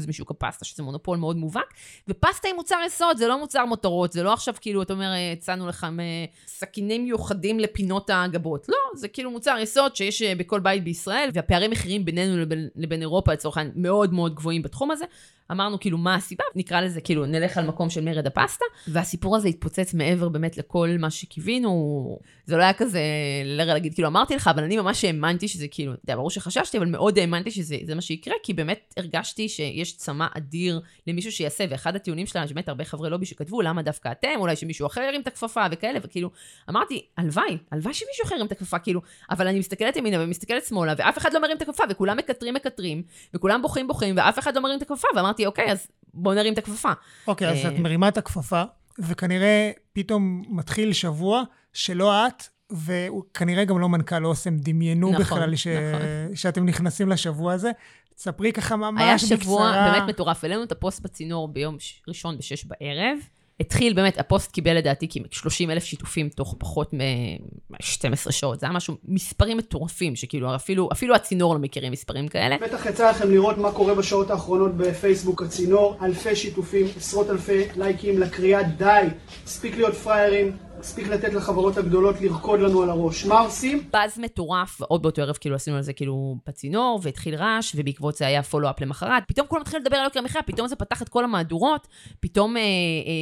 משוק 0.08 0.30
הפסטה, 0.30 0.64
שזה 0.64 0.82
מונופול 0.82 1.18
מאוד 1.18 1.36
מובהק, 1.36 1.74
ופסטה 2.08 2.48
היא 2.48 2.54
מוצר 2.54 2.76
יסוד, 2.86 3.16
זה 3.16 3.28
לא 3.28 3.38
מוצר 3.38 3.64
מותרות, 3.64 4.12
זה 4.12 4.22
לא 4.22 4.31
עכשיו 4.32 4.54
כאילו, 4.60 4.82
אתה 4.82 4.92
אומר, 4.92 5.12
אה, 5.12 5.32
הצענו 5.32 5.68
לך 5.68 5.84
אה, 5.84 6.24
סכינים 6.46 7.04
מיוחדים 7.04 7.60
לפינות 7.60 8.10
הגבות. 8.12 8.68
לא, 8.68 8.76
זה 8.94 9.08
כאילו 9.08 9.30
מוצר 9.30 9.56
יסוד 9.60 9.96
שיש 9.96 10.22
אה, 10.22 10.34
בכל 10.34 10.60
בית 10.60 10.84
בישראל, 10.84 11.30
והפערי 11.34 11.68
מחירים 11.68 12.04
בינינו 12.04 12.38
לבין, 12.38 12.68
לבין 12.76 13.00
אירופה, 13.00 13.32
לצורך 13.32 13.56
העניין, 13.56 13.74
מאוד 13.76 14.12
מאוד 14.12 14.34
גבוהים 14.34 14.62
בתחום 14.62 14.90
הזה. 14.90 15.04
אמרנו 15.52 15.80
כאילו 15.80 15.98
מה 15.98 16.14
הסיבה, 16.14 16.44
נקרא 16.54 16.80
לזה 16.80 17.00
כאילו 17.00 17.26
נלך 17.26 17.58
על 17.58 17.66
מקום 17.66 17.90
של 17.90 18.04
מרד 18.04 18.26
הפסטה, 18.26 18.64
והסיפור 18.88 19.36
הזה 19.36 19.48
התפוצץ 19.48 19.94
מעבר 19.94 20.28
באמת 20.28 20.58
לכל 20.58 20.88
מה 20.98 21.10
שקיווינו, 21.10 22.18
זה 22.46 22.56
לא 22.56 22.62
היה 22.62 22.72
כזה 22.72 23.00
להגיד 23.44 23.94
כאילו 23.94 24.08
אמרתי 24.08 24.34
לך, 24.34 24.48
אבל 24.48 24.64
אני 24.64 24.76
ממש 24.76 25.04
האמנתי 25.04 25.48
שזה 25.48 25.68
כאילו, 25.70 25.92
אתה 25.92 26.00
יודע, 26.04 26.16
ברור 26.16 26.30
שחששתי, 26.30 26.78
אבל 26.78 26.86
מאוד 26.86 27.18
האמנתי 27.18 27.50
שזה 27.50 27.76
זה 27.84 27.94
מה 27.94 28.00
שיקרה, 28.00 28.34
כי 28.42 28.52
באמת 28.52 28.94
הרגשתי 28.96 29.48
שיש 29.48 29.96
צמא 29.96 30.26
אדיר 30.36 30.80
למישהו 31.06 31.32
שיעשה, 31.32 31.64
ואחד 31.70 31.96
הטיעונים 31.96 32.26
שלנו, 32.26 32.48
שבאמת 32.48 32.68
הרבה 32.68 32.84
חברי 32.84 33.10
לובי 33.10 33.26
שכתבו, 33.26 33.62
למה 33.62 33.82
דווקא 33.82 34.08
אתם, 34.24 34.40
אולי 34.40 34.56
שמישהו 34.56 34.86
אחר 34.86 35.00
ירים 35.00 35.20
את 35.20 35.26
הכפפה 35.26 35.64
וכאלה, 35.70 35.98
וכאילו, 36.02 36.30
אמרתי, 36.70 37.06
הלוואי, 37.16 37.58
הלוואי 37.72 37.94
שמישהו 37.94 38.24
אחר 38.24 38.34
ירים 38.34 38.46
את 38.46 38.52
הכפפה, 38.52 38.78
כאילו, 38.78 39.00
אבל 39.30 39.48
אני 39.48 39.58
מסתכלת 39.58 39.96
ימינה 39.96 40.16
ומסתכלת 40.20 40.64
שמאלה, 40.64 40.94
ואף 40.98 41.18
אחד 41.18 41.32
לא 41.32 41.42
מרים 41.42 41.56
את 41.56 41.62
הכפפה, 41.62 41.84
וכולם 41.90 42.16
מקטרים 42.16 42.54
מקטרים, 42.54 43.02
וכולם 43.34 43.62
בוכים 43.62 43.88
בוכים, 43.88 44.14
ואף 44.16 44.38
אחד 44.38 44.56
לא 44.56 44.62
מרים 44.62 44.76
את 44.76 44.82
הכפפה, 44.82 45.08
ואמרתי, 45.16 45.46
אוקיי, 45.46 45.72
אז 45.72 45.86
בואו 46.14 46.34
נרים 46.34 46.52
את 46.52 46.58
הכפפה. 46.58 46.92
אוקיי, 47.26 47.48
אז 47.48 47.56
אה, 47.56 47.68
את 47.68 47.78
מרימה 47.78 48.08
את 48.08 48.18
הכפפה, 48.18 48.62
וכנראה 48.98 49.70
פתאום 49.92 50.42
מתחיל 50.48 50.92
שבוע 50.92 51.42
שלא 51.72 52.26
את, 52.26 52.42
וכנראה 52.72 53.64
גם 53.64 53.78
לא 53.78 53.88
מנכ"ל 53.88 54.26
אוסם 54.26 54.56
דמיינו 54.56 55.10
נכון, 55.10 55.22
בכלל 55.22 55.56
ש... 55.56 55.66
נכון. 55.66 56.36
שאתם 56.36 56.64
נכנסים 56.66 57.08
לשבוע 57.08 57.52
הזה. 57.52 57.70
תספרי 58.14 58.52
ככה 58.52 58.76
ממש 58.76 59.02
היה 59.02 59.14
בקצרה. 59.14 59.38
שבוע 59.38 59.90
באמת 59.92 60.08
מטורף. 60.08 60.44
העלינו 60.44 60.62
את 60.62 60.72
הפוסט 60.72 61.00
בצינור 61.00 61.48
ביום 61.48 61.76
ראשון 62.08 62.38
בשש 62.38 62.64
בערב. 62.64 63.18
התחיל 63.62 63.92
באמת, 63.92 64.18
הפוסט 64.18 64.52
קיבל 64.52 64.76
לדעתי 64.76 65.08
כ-30 65.10 65.70
אלף 65.70 65.84
שיתופים 65.84 66.28
תוך 66.28 66.54
פחות 66.58 66.92
מ-12 66.92 68.30
שעות. 68.30 68.60
זה 68.60 68.66
היה 68.66 68.72
משהו, 68.72 68.96
מספרים 69.04 69.56
מטורפים, 69.56 70.16
שכאילו 70.16 70.54
אפילו, 70.54 70.88
אפילו 70.92 71.14
הצינור 71.14 71.54
לא 71.54 71.60
מכירים 71.60 71.92
מספרים 71.92 72.28
כאלה. 72.28 72.56
בטח 72.58 72.86
יצא 72.86 73.10
לכם 73.10 73.30
לראות 73.30 73.58
מה 73.58 73.72
קורה 73.72 73.94
בשעות 73.94 74.30
האחרונות 74.30 74.76
בפייסבוק 74.76 75.42
הצינור, 75.42 75.96
אלפי 76.02 76.36
שיתופים, 76.36 76.86
עשרות 76.96 77.30
אלפי 77.30 77.64
לייקים 77.76 78.18
לקריאה 78.18 78.62
די, 78.62 79.06
מספיק 79.44 79.76
להיות 79.76 79.94
פראיירים, 79.94 80.56
מספיק 80.80 81.08
לתת 81.08 81.32
לחברות 81.32 81.76
הגדולות 81.76 82.20
לרקוד 82.20 82.60
לנו 82.60 82.82
על 82.82 82.90
הראש. 82.90 83.24
מה 83.24 83.40
עושים? 83.40 83.88
באז 83.92 84.18
מטורף, 84.18 84.80
עוד 84.80 85.02
באותו 85.02 85.22
ערב 85.22 85.36
כאילו 85.40 85.56
עשינו 85.56 85.76
על 85.76 85.82
זה 85.82 85.92
כאילו 85.92 86.36
בצינור, 86.46 87.00
והתחיל 87.02 87.34
רעש, 87.34 87.72
ובעקבות 87.76 88.16
זה 88.16 88.26
היה 88.26 88.42
פולו-אפ 88.42 88.80
למחרת. 88.80 89.22
פתאום 89.28 89.46
כולם 89.46 89.62
התחילו 89.62 89.82
לדבר 89.82 89.96
על 89.96 90.04
יוקר 90.04 90.18
המחיה, 90.18 90.42
פתאום 90.42 90.68
זה 90.68 90.76
פתח 90.76 91.02
את 91.02 91.08
כל 91.08 91.24
המהדורות, 91.24 91.88
פתאום 92.20 92.56
אה, 92.56 92.62
אה, 92.62 92.66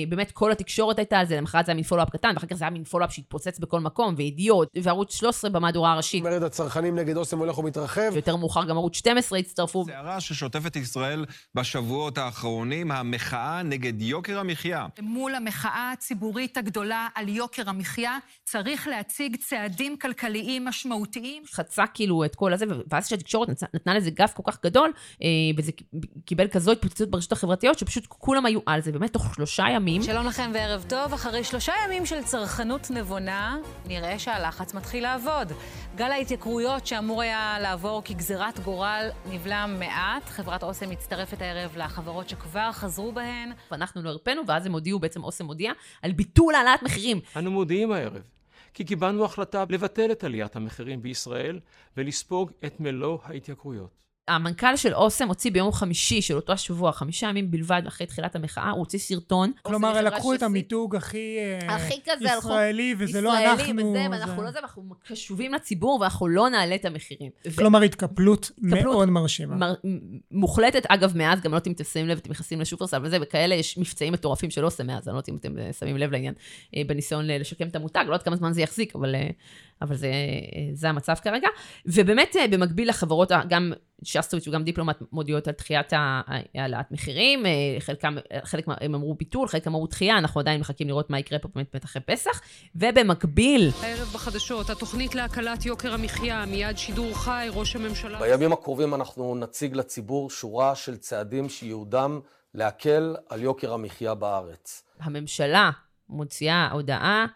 באמת 0.08 0.30
כל 0.30 0.52
התקשורת 0.52 0.98
הייתה 0.98 1.18
על 1.18 1.26
זה, 1.26 1.36
למחרת 1.36 1.66
זה 1.66 1.72
היה 1.72 1.76
מין 1.76 1.84
פולו-אפ 1.84 2.10
קטן, 2.10 2.32
ואחר 2.34 2.46
כך 2.46 2.56
זה 2.56 2.64
היה 2.64 2.70
מין 2.70 2.84
פולו-אפ 2.84 3.12
שהתפוצץ 3.12 3.58
בכל 3.58 3.80
מקום, 3.80 4.14
וידיעות, 4.16 4.68
וערוץ 4.82 5.14
13 5.14 5.50
במהדורה 5.50 5.92
הראשית, 5.92 6.24
מרד 6.24 6.42
הצרכנים 6.42 6.94
נגד 6.98 7.16
אוסם 7.16 7.38
הולך 7.38 7.58
ומתרחב. 7.58 8.10
ויותר 8.12 8.36
מאוחר 8.36 8.64
גם 8.64 8.76
ערוץ 8.76 8.96
12 8.96 9.38
הצטרפו. 9.38 9.84
סערה 9.86 10.20
ששוטפת 10.20 10.66
את 10.66 10.76
ישראל 10.76 11.24
בשבועות 11.54 12.18
האחרונים, 12.18 12.90
המחאה 12.90 13.62
נגד 13.62 14.02
יוקר 14.02 14.38
המחיה. 14.38 14.86
מול 15.00 15.34
המחאה 15.34 15.92
הציבורית 15.92 16.56
הגדולה 16.56 17.08
על 17.14 17.28
יוקר 17.40 17.70
המחיה, 17.70 18.18
צריך 18.44 18.88
להציג 18.88 19.36
צעדים 19.36 19.96
כלכליים 19.96 20.64
משמעותיים. 20.64 21.42
חצה 21.52 21.84
כאילו 21.94 22.24
את 22.24 22.34
כל 22.34 22.52
הזה, 22.52 22.64
ואז 22.90 23.06
כשהתקשורת 23.06 23.48
נתנה, 23.74 23.94
לזה 23.94 24.10
גף 24.10 24.32
כל 24.34 24.42
כך 24.46 24.58
גדול, 24.64 24.92
אה, 25.22 25.28
וזה 25.56 25.72
קיבל 26.24 26.48
כזו 26.48 26.72
התפוצצות 26.72 27.10
ברשתות 27.10 27.38
החברתיות, 27.38 27.78
שפשוט 27.78 28.06
כולם 28.08 28.46
היו 28.46 28.60
על 28.66 28.80
זה, 28.80 28.92
באמת 28.92 29.12
תוך 29.12 29.34
שלושה 29.34 29.64
ימים. 29.74 30.02
שלום 30.02 30.26
לכם 30.26 30.50
וערב 30.54 30.84
טוב. 30.88 31.12
אחרי 31.12 31.44
שלושה 31.44 31.72
ימים 31.84 32.06
של 32.06 32.22
צרכנות 32.22 32.90
נבונה, 32.90 33.56
נראה 33.86 34.18
שהלחץ 34.18 34.74
מתחיל 34.74 35.02
לעבוד. 35.02 35.52
גל 35.96 36.10
ההתייקרויות 36.10 36.86
שאמור 36.86 37.22
היה 37.22 37.56
לעבור 37.60 38.02
כגזירת 38.04 38.60
גורל 38.60 39.08
נבלם 39.30 39.76
מעט. 39.78 40.28
חברת 40.28 40.62
אוסם 40.62 40.90
מצטרפת 40.90 41.42
הערב 41.42 41.76
לחברות 41.76 42.28
שכבר 42.28 42.72
חזרו 42.72 43.12
בהן. 43.12 43.52
ואנחנו 43.70 44.02
לא 44.02 44.10
הרפאנו, 44.10 44.42
ואז 44.46 44.66
הם 44.66 44.72
הודיעו, 44.72 44.98
בעצם 44.98 45.24
אוסם 45.24 45.46
הודיע, 45.46 45.72
על 46.02 46.12
ביטול 46.12 46.54
העלאת 46.54 46.82
מחירים. 46.82 47.20
אנו 47.36 47.50
מודיעים 47.50 47.92
הערב 47.92 48.22
כי 48.74 48.84
קיבלנו 48.84 49.24
החלטה 49.24 49.64
לבטל 49.68 50.12
את 50.12 50.24
עליית 50.24 50.56
המחירים 50.56 51.02
בישראל 51.02 51.60
ולספוג 51.96 52.50
את 52.64 52.80
מלוא 52.80 53.18
ההתייקרויות. 53.22 54.00
המנכ"ל 54.30 54.76
של 54.76 54.94
אוסם 54.94 55.28
הוציא 55.28 55.50
ביום 55.50 55.72
חמישי 55.72 56.22
של 56.22 56.36
אותו 56.36 56.52
השבוע, 56.52 56.92
חמישה 56.92 57.26
ימים 57.26 57.50
בלבד 57.50 57.82
אחרי 57.86 58.06
תחילת 58.06 58.36
המחאה, 58.36 58.70
הוא 58.70 58.78
הוציא 58.78 58.98
סרטון. 58.98 59.52
כלומר, 59.62 60.02
לקחו 60.02 60.34
את 60.34 60.42
המיתוג 60.42 60.96
הכי 60.96 61.36
אה, 61.38 61.76
ישראלי, 62.20 62.94
וזה 62.98 63.20
לא 63.20 63.38
אנחנו. 63.38 63.64
ישראלי 63.64 63.82
וזה, 63.82 64.06
ואנחנו 64.10 64.42
לא 64.42 64.50
זה, 64.50 64.58
ואנחנו 64.58 64.82
קשובים 65.04 65.54
לציבור, 65.54 65.98
ואנחנו 66.00 66.28
לא 66.28 66.48
נעלה 66.48 66.74
את 66.74 66.84
המחירים. 66.84 67.30
כלומר, 67.58 67.82
התקפלות 67.82 68.50
מאוד 68.62 69.08
מרשימה. 69.08 69.56
מר- 69.56 69.74
מוחלטת, 70.30 70.86
אגב, 70.88 71.16
מאז, 71.16 71.40
גם 71.40 71.50
לא 71.50 71.56
יודעת 71.56 71.66
אם 71.66 71.72
אתם 71.72 71.84
שמים 71.84 72.08
לב, 72.08 72.18
אתם 72.18 72.30
נכנסים 72.30 72.60
לשופרסל 72.60 73.00
וזה, 73.02 73.18
וכאלה, 73.20 73.54
יש 73.54 73.78
מבצעים 73.78 74.12
מטורפים 74.12 74.50
של 74.50 74.64
אוסם 74.64 74.86
מאז, 74.86 75.08
אני 75.08 75.14
לא 75.14 75.18
יודעת 75.18 75.28
אם 75.28 75.36
אתם 75.36 75.58
אה, 75.58 75.72
שמים 75.72 75.96
לב 75.96 76.12
לעניין, 76.12 76.34
אה, 76.76 76.82
בניסיון 76.86 77.26
לשקם 77.26 77.68
את 77.68 77.76
המותג, 77.76 78.04
לא 78.06 78.12
יודעת 78.12 78.22
כמה 78.22 78.36
זמן 78.36 78.52
זה 78.52 78.62
יחזיק, 78.62 78.96
אבל, 78.96 79.14
אבל 79.82 79.96
זה, 79.96 80.12
זה 80.72 80.88
המצב 80.88 81.14
כרגע. 81.14 81.48
ובאמת, 81.86 82.36
במקביל 82.50 82.88
לחברות, 82.88 83.32
גם 83.48 83.72
שסטוביץ' 84.02 84.48
וגם 84.48 84.64
דיפלומט 84.64 85.02
מודיעות 85.12 85.48
על 85.48 85.54
דחיית 85.58 85.92
העלאת 85.92 86.90
מחירים, 86.90 87.46
אה, 87.46 87.50
חלקם, 87.78 88.16
חלק 88.44 88.64
הם 88.80 88.94
אמרו 88.94 89.14
ביטול, 89.14 89.48
חלק 89.48 89.66
אמרו 89.66 89.86
דחייה, 89.86 90.18
אנחנו 90.18 90.40
עדיין 90.40 90.60
מחכים 90.60 90.88
לראות 90.88 91.10
מה 91.10 91.18
יקרה 91.18 91.38
פה 91.38 91.48
באמת 91.54 91.66
בטח 91.74 91.84
אחרי 91.84 92.02
פסח, 92.02 92.40
ובמקביל, 92.74 93.70
הערב 93.82 94.08
בחדשות, 94.14 94.70
התוכנית 94.70 95.14
להקלת 95.14 95.66
יוקר 95.66 95.94
המחיה, 95.94 96.46
מיד 96.46 96.78
שידור 96.78 97.14
חי, 97.14 97.48
ראש 97.50 97.76
הממשלה... 97.76 98.20
בימים 98.20 98.52
הקרובים 98.52 98.94
אנחנו 98.94 99.34
נציג 99.34 99.76
לציבור 99.76 100.30
שורה 100.30 100.74
של 100.74 100.96
צעדים 100.96 101.48
שייעודם 101.48 102.20
להקל 102.54 103.16
על 103.28 103.42
יוקר 103.42 103.72
המחיה 103.72 104.14
בארץ. 104.14 104.82
הממשלה 105.00 105.70
מוציאה 106.08 106.68
הודעה 106.72 107.26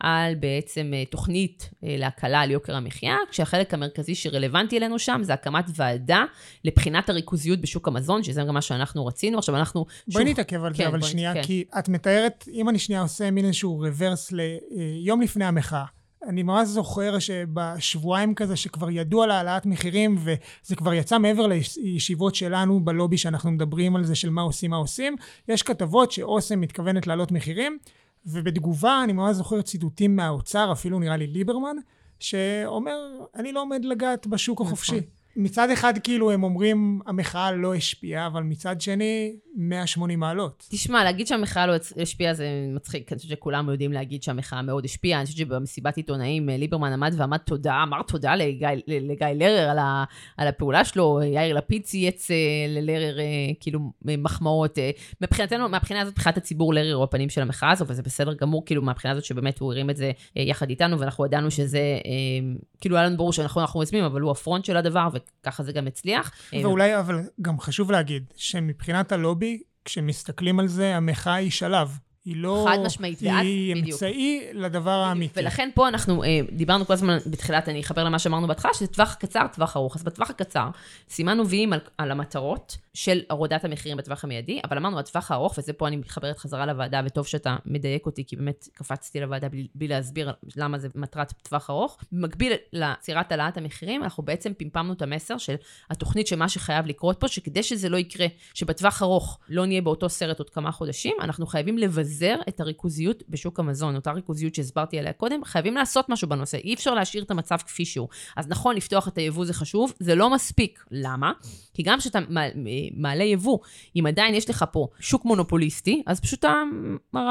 על 0.00 0.34
בעצם 0.34 0.90
אה, 0.94 1.04
תוכנית 1.04 1.70
אה, 1.84 1.96
להקלה 1.98 2.40
על 2.40 2.50
יוקר 2.50 2.76
המחיה, 2.76 3.16
כשהחלק 3.30 3.74
המרכזי 3.74 4.14
שרלוונטי 4.14 4.78
אלינו 4.78 4.98
שם 4.98 5.20
זה 5.22 5.34
הקמת 5.34 5.64
ועדה 5.74 6.24
לבחינת 6.64 7.08
הריכוזיות 7.10 7.60
בשוק 7.60 7.88
המזון, 7.88 8.22
שזה 8.22 8.42
גם 8.42 8.54
מה 8.54 8.62
שאנחנו 8.62 9.06
רצינו. 9.06 9.38
עכשיו 9.38 9.56
אנחנו... 9.56 9.84
בואי 10.08 10.22
שוב- 10.24 10.30
נתעכב 10.32 10.64
על 10.64 10.72
זה, 10.74 10.78
כן, 10.78 10.86
אבל 10.86 10.98
בואי- 10.98 11.10
שנייה, 11.10 11.34
כן. 11.34 11.42
כי 11.42 11.64
את 11.78 11.88
מתארת, 11.88 12.44
אם 12.52 12.68
אני 12.68 12.78
שנייה 12.78 13.02
עושה 13.02 13.30
מין 13.30 13.44
איזשהו 13.44 13.78
רוורס 13.78 14.32
ליום 14.32 15.20
לפני 15.20 15.44
המחאה. 15.44 15.84
אני 16.28 16.42
ממש 16.42 16.68
זוכר 16.68 17.18
שבשבועיים 17.18 18.34
כזה 18.34 18.56
שכבר 18.56 18.90
ידעו 18.90 19.22
על 19.22 19.30
העלאת 19.30 19.66
מחירים 19.66 20.16
וזה 20.18 20.76
כבר 20.76 20.94
יצא 20.94 21.18
מעבר 21.18 21.46
לישיבות 21.46 22.34
שלנו 22.34 22.80
בלובי 22.84 23.18
שאנחנו 23.18 23.50
מדברים 23.50 23.96
על 23.96 24.04
זה 24.04 24.14
של 24.14 24.30
מה 24.30 24.42
עושים 24.42 24.70
מה 24.70 24.76
עושים, 24.76 25.16
יש 25.48 25.62
כתבות 25.62 26.12
שאוסם 26.12 26.60
מתכוונת 26.60 27.06
להעלות 27.06 27.32
מחירים 27.32 27.78
ובתגובה 28.26 29.00
אני 29.04 29.12
ממש 29.12 29.36
זוכר 29.36 29.62
ציטוטים 29.62 30.16
מהאוצר, 30.16 30.72
אפילו 30.72 30.98
נראה 30.98 31.16
לי 31.16 31.26
ליברמן, 31.26 31.76
שאומר 32.20 32.96
אני 33.34 33.52
לא 33.52 33.60
עומד 33.62 33.84
לגעת 33.84 34.26
בשוק 34.26 34.60
נכון. 34.60 34.72
החופשי. 34.72 35.00
מצד 35.36 35.70
אחד 35.70 35.94
כאילו 35.98 36.30
הם 36.30 36.44
אומרים 36.44 37.00
המחאה 37.06 37.52
לא 37.52 37.74
השפיעה, 37.74 38.26
אבל 38.26 38.42
מצד 38.42 38.80
שני 38.80 39.36
180 39.56 40.20
מעלות. 40.20 40.66
תשמע, 40.70 41.04
להגיד 41.04 41.26
שהמחאה 41.26 41.66
לא 41.66 41.72
השפיעה 42.02 42.34
זה 42.34 42.46
מצחיק, 42.74 43.12
אני 43.12 43.18
חושבת 43.18 43.30
שכולם 43.30 43.68
יודעים 43.68 43.92
להגיד 43.92 44.22
שהמחאה 44.22 44.62
מאוד 44.62 44.84
השפיעה. 44.84 45.20
אני 45.20 45.26
חושבת 45.26 45.38
שבמסיבת 45.38 45.96
עיתונאים 45.96 46.50
אה, 46.50 46.56
ליברמן 46.56 46.92
עמד 46.92 47.14
ועמד 47.16 47.38
תודה, 47.38 47.82
אמר 47.82 48.02
תודה 48.02 48.34
לגיא, 48.34 48.68
לגיא 48.86 49.26
לרר 49.26 49.70
על, 49.70 49.78
ה, 49.78 50.04
על 50.36 50.48
הפעולה 50.48 50.84
שלו, 50.84 51.20
יאיר 51.22 51.56
לפיד 51.56 51.82
צייץ 51.82 52.30
אה, 52.30 52.36
ללרר 52.68 53.16
כאילו 53.60 53.80
מחמאות. 54.04 54.78
מבחינתנו, 55.20 55.68
מהבחינה 55.68 56.00
הזאת, 56.00 56.14
מבחינת 56.14 56.36
הציבור, 56.36 56.74
לרר 56.74 56.94
הוא 56.94 57.04
הפנים 57.04 57.28
של 57.28 57.42
המחאה 57.42 57.70
הזו, 57.70 57.84
וזה 57.88 58.02
בסדר 58.02 58.34
גמור, 58.34 58.64
כאילו 58.66 58.82
מהבחינה 58.82 59.12
הזאת 59.12 59.24
שבאמת 59.24 59.58
הוא 59.58 59.72
הרים 59.72 59.90
את 59.90 59.96
זה 59.96 60.12
יחד 60.36 60.70
איתנו, 60.70 61.00
ואנחנו 61.00 61.26
ידענו 61.26 61.50
שזה, 61.50 61.80
כאילו 62.80 62.96
היה 62.96 63.06
לנו 63.06 63.16
ברור 63.16 63.32
שאנחנו 63.32 63.60
אנחנו 63.60 63.82
יוזמים, 63.82 64.04
אבל 64.04 64.20
הוא 64.20 64.30
הפרונט 64.30 64.64
של 64.64 64.76
הדבר, 64.76 65.08
וככה 65.40 65.62
זה 65.62 65.72
גם 65.72 65.86
הצליח. 65.86 66.32
ואולי, 66.62 66.98
אבל 66.98 67.20
גם 67.42 67.60
חשוב 67.60 67.90
להגיד, 67.90 68.24
שמבחינת 68.36 69.12
הלובי, 69.12 69.62
כשמסתכלים 69.84 70.60
על 70.60 70.66
זה, 70.68 70.96
המחאה 70.96 71.34
היא 71.34 71.50
שלב. 71.50 71.98
היא 72.24 72.36
לא... 72.36 72.66
חד 72.68 72.78
משמעית, 72.86 73.18
ואז, 73.22 73.46
היא 73.46 73.72
אמצעי 73.72 74.40
לדבר 74.52 74.90
האמיתי. 74.90 75.40
ולכן 75.40 75.70
פה 75.74 75.88
אנחנו 75.88 76.24
אה, 76.24 76.40
דיברנו 76.52 76.86
כל 76.86 76.92
הזמן 76.92 77.18
בתחילת, 77.26 77.68
אני 77.68 77.80
אחבר 77.80 78.04
למה 78.04 78.18
שאמרנו 78.18 78.46
בהתחלה, 78.46 78.74
שזה 78.74 78.86
טווח 78.86 79.14
קצר, 79.14 79.46
טווח 79.52 79.76
ארוך. 79.76 79.96
אז 79.96 80.02
בטווח 80.02 80.30
הקצר, 80.30 80.68
סימנו 81.08 81.48
ויים 81.48 81.72
על, 81.72 81.80
על 81.98 82.10
המטרות 82.10 82.76
של 82.94 83.20
הורדת 83.30 83.64
המחירים 83.64 83.96
בטווח 83.96 84.24
המיידי, 84.24 84.60
אבל 84.64 84.76
אמרנו, 84.76 84.98
הטווח 84.98 85.30
הארוך, 85.30 85.54
וזה 85.58 85.72
פה 85.72 85.88
אני 85.88 85.96
מתחברת 85.96 86.38
חזרה 86.38 86.66
לוועדה, 86.66 87.00
וטוב 87.06 87.26
שאתה 87.26 87.56
מדייק 87.66 88.06
אותי, 88.06 88.24
כי 88.26 88.36
באמת 88.36 88.68
קפצתי 88.72 89.20
לוועדה 89.20 89.48
בלי, 89.48 89.66
בלי 89.74 89.88
להסביר 89.88 90.32
למה 90.56 90.78
זה 90.78 90.88
מטרת 90.94 91.32
טווח 91.32 91.70
ארוך. 91.70 91.98
במקביל 92.12 92.52
לעצירת 92.72 93.32
העלאת 93.32 93.56
המחירים, 93.56 94.02
אנחנו 94.02 94.22
בעצם 94.22 94.52
פמפמנו 94.58 94.92
את 94.92 95.02
המסר 95.02 95.38
של 95.38 95.54
התוכנית 95.90 96.26
שמה 96.26 96.48
שחייב 96.48 96.86
לקרות 96.86 97.20
פה, 97.20 97.28
שכדי 97.28 97.62
שזה 97.62 97.88
לא 97.88 97.96
יקרה, 97.96 98.26
שבטווח 98.54 99.02
ארוך 99.02 99.38
לא 99.48 99.66
נהיה 99.66 99.82
באותו 99.82 100.08
סרט 100.08 100.38
עוד 100.38 100.50
כמה 100.50 100.72
חודשים, 100.72 101.16
אנחנו 101.20 101.46
חייבים 101.46 101.78
לבזר 101.78 102.36
את 102.48 102.60
הריכוזיות 102.60 103.22
בשוק 103.28 103.60
המזון, 103.60 103.96
אותה 103.96 104.12
ריכוזיות 104.12 104.54
שהסברתי 104.54 104.98
עליה 104.98 105.12
קודם, 105.12 105.44
חייבים 105.44 105.74
לעשות 105.74 106.08
משהו 106.08 106.28
בנושא, 106.28 106.56
אי 106.56 106.74
אפשר 106.74 106.94
להשאיר 106.94 107.22
את 107.24 107.30
המצב 107.30 107.56
כפי 107.56 107.84
שהוא. 107.84 108.08
אז 108.36 108.48
נכון, 108.48 108.76
לפתוח 108.76 109.08
את 109.08 109.18
היבוא 109.18 109.44
זה 109.44 109.54
חשוב, 109.54 109.92
זה 109.98 110.14
לא 110.14 110.30
מספיק. 110.30 110.84
למה? 110.90 111.32
כי 111.74 111.82
גם 111.82 111.98
כשאתה 111.98 112.18
מעלה 112.96 113.24
יבוא, 113.24 113.58
אם 113.96 114.06
עדיין 114.06 114.34
יש 114.34 114.50
לך 114.50 114.64
פה 114.72 114.86
שוק 115.00 115.24
מונופוליסטי, 115.24 116.02
אז 116.06 116.20
פשוט 116.20 116.44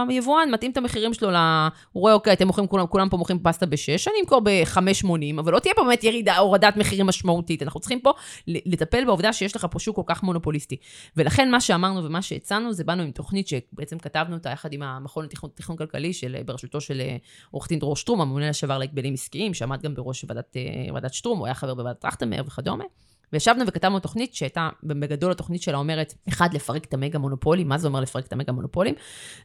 היבואן 0.09 0.51
מתאים 0.51 0.71
את 0.71 0.77
המחירים 0.77 1.13
שלו 1.13 1.31
ל... 1.31 1.35
הוא 1.91 2.01
רואה, 2.01 2.13
אוקיי, 2.13 2.33
אתם 2.33 2.47
מוכרים, 2.47 2.67
כולם, 2.67 2.87
כולם 2.87 3.09
פה 3.09 3.17
מוכרים 3.17 3.39
פסטה 3.43 3.65
ב-6, 3.65 4.11
אני 4.11 4.21
אמכור 4.21 4.41
ב-5.80, 4.43 5.39
אבל 5.39 5.53
לא 5.53 5.59
תהיה 5.59 5.73
פה 5.75 5.83
באמת 5.83 6.03
ירידה, 6.03 6.37
הורדת 6.37 6.77
מחירים 6.77 7.05
משמעותית. 7.05 7.63
אנחנו 7.63 7.79
צריכים 7.79 7.99
פה 7.99 8.11
לטפל 8.47 9.05
בעובדה 9.05 9.33
שיש 9.33 9.55
לך 9.55 9.67
פה 9.71 9.79
שוק 9.79 9.95
כל 9.95 10.01
כך 10.05 10.23
מונופוליסטי. 10.23 10.77
ולכן 11.17 11.51
מה 11.51 11.61
שאמרנו 11.61 12.03
ומה 12.03 12.21
שהצענו, 12.21 12.73
זה 12.73 12.83
באנו 12.83 13.03
עם 13.03 13.11
תוכנית 13.11 13.47
שבעצם 13.47 13.99
כתבנו 13.99 14.35
אותה 14.35 14.49
יחד 14.49 14.73
עם 14.73 14.83
המכון 14.83 15.25
לתכנון 15.25 15.77
כלכלי, 15.77 16.13
של, 16.13 16.35
בראשותו 16.45 16.81
של 16.81 17.01
אה, 17.01 17.17
עורך 17.51 17.67
דין 17.69 17.79
דרור 17.79 17.95
שטרום, 17.95 18.21
הממונה 18.21 18.49
לשעבר 18.49 18.77
להגבלים 18.77 19.13
עסקיים, 19.13 19.53
שעמד 19.53 19.81
גם 19.81 19.95
בראש 19.95 20.25
ועדת, 20.27 20.57
אה, 20.57 20.93
ועדת 20.93 21.13
שטרום, 21.13 21.39
הוא 21.39 21.45
היה 21.45 21.53
חבר 21.53 21.73
בוועדת 21.73 21.99
טרכטנברג 21.99 22.47
וכדומה. 22.47 22.83
וישבנו 23.33 23.67
וכתבנו 23.67 23.99
תוכנית 23.99 24.35
שהייתה, 24.35 24.69
בגדול 24.83 25.31
התוכנית 25.31 25.61
שלה 25.61 25.77
אומרת, 25.77 26.13
אחד, 26.27 26.53
לפרק 26.53 26.85
את 26.85 26.93
המגה 26.93 27.19
מונופולים. 27.19 27.67
מה 27.67 27.77
זה 27.77 27.87
אומר 27.87 27.99
לפרק 27.99 28.27
את 28.27 28.33
המגה 28.33 28.51
מונופולים? 28.51 28.95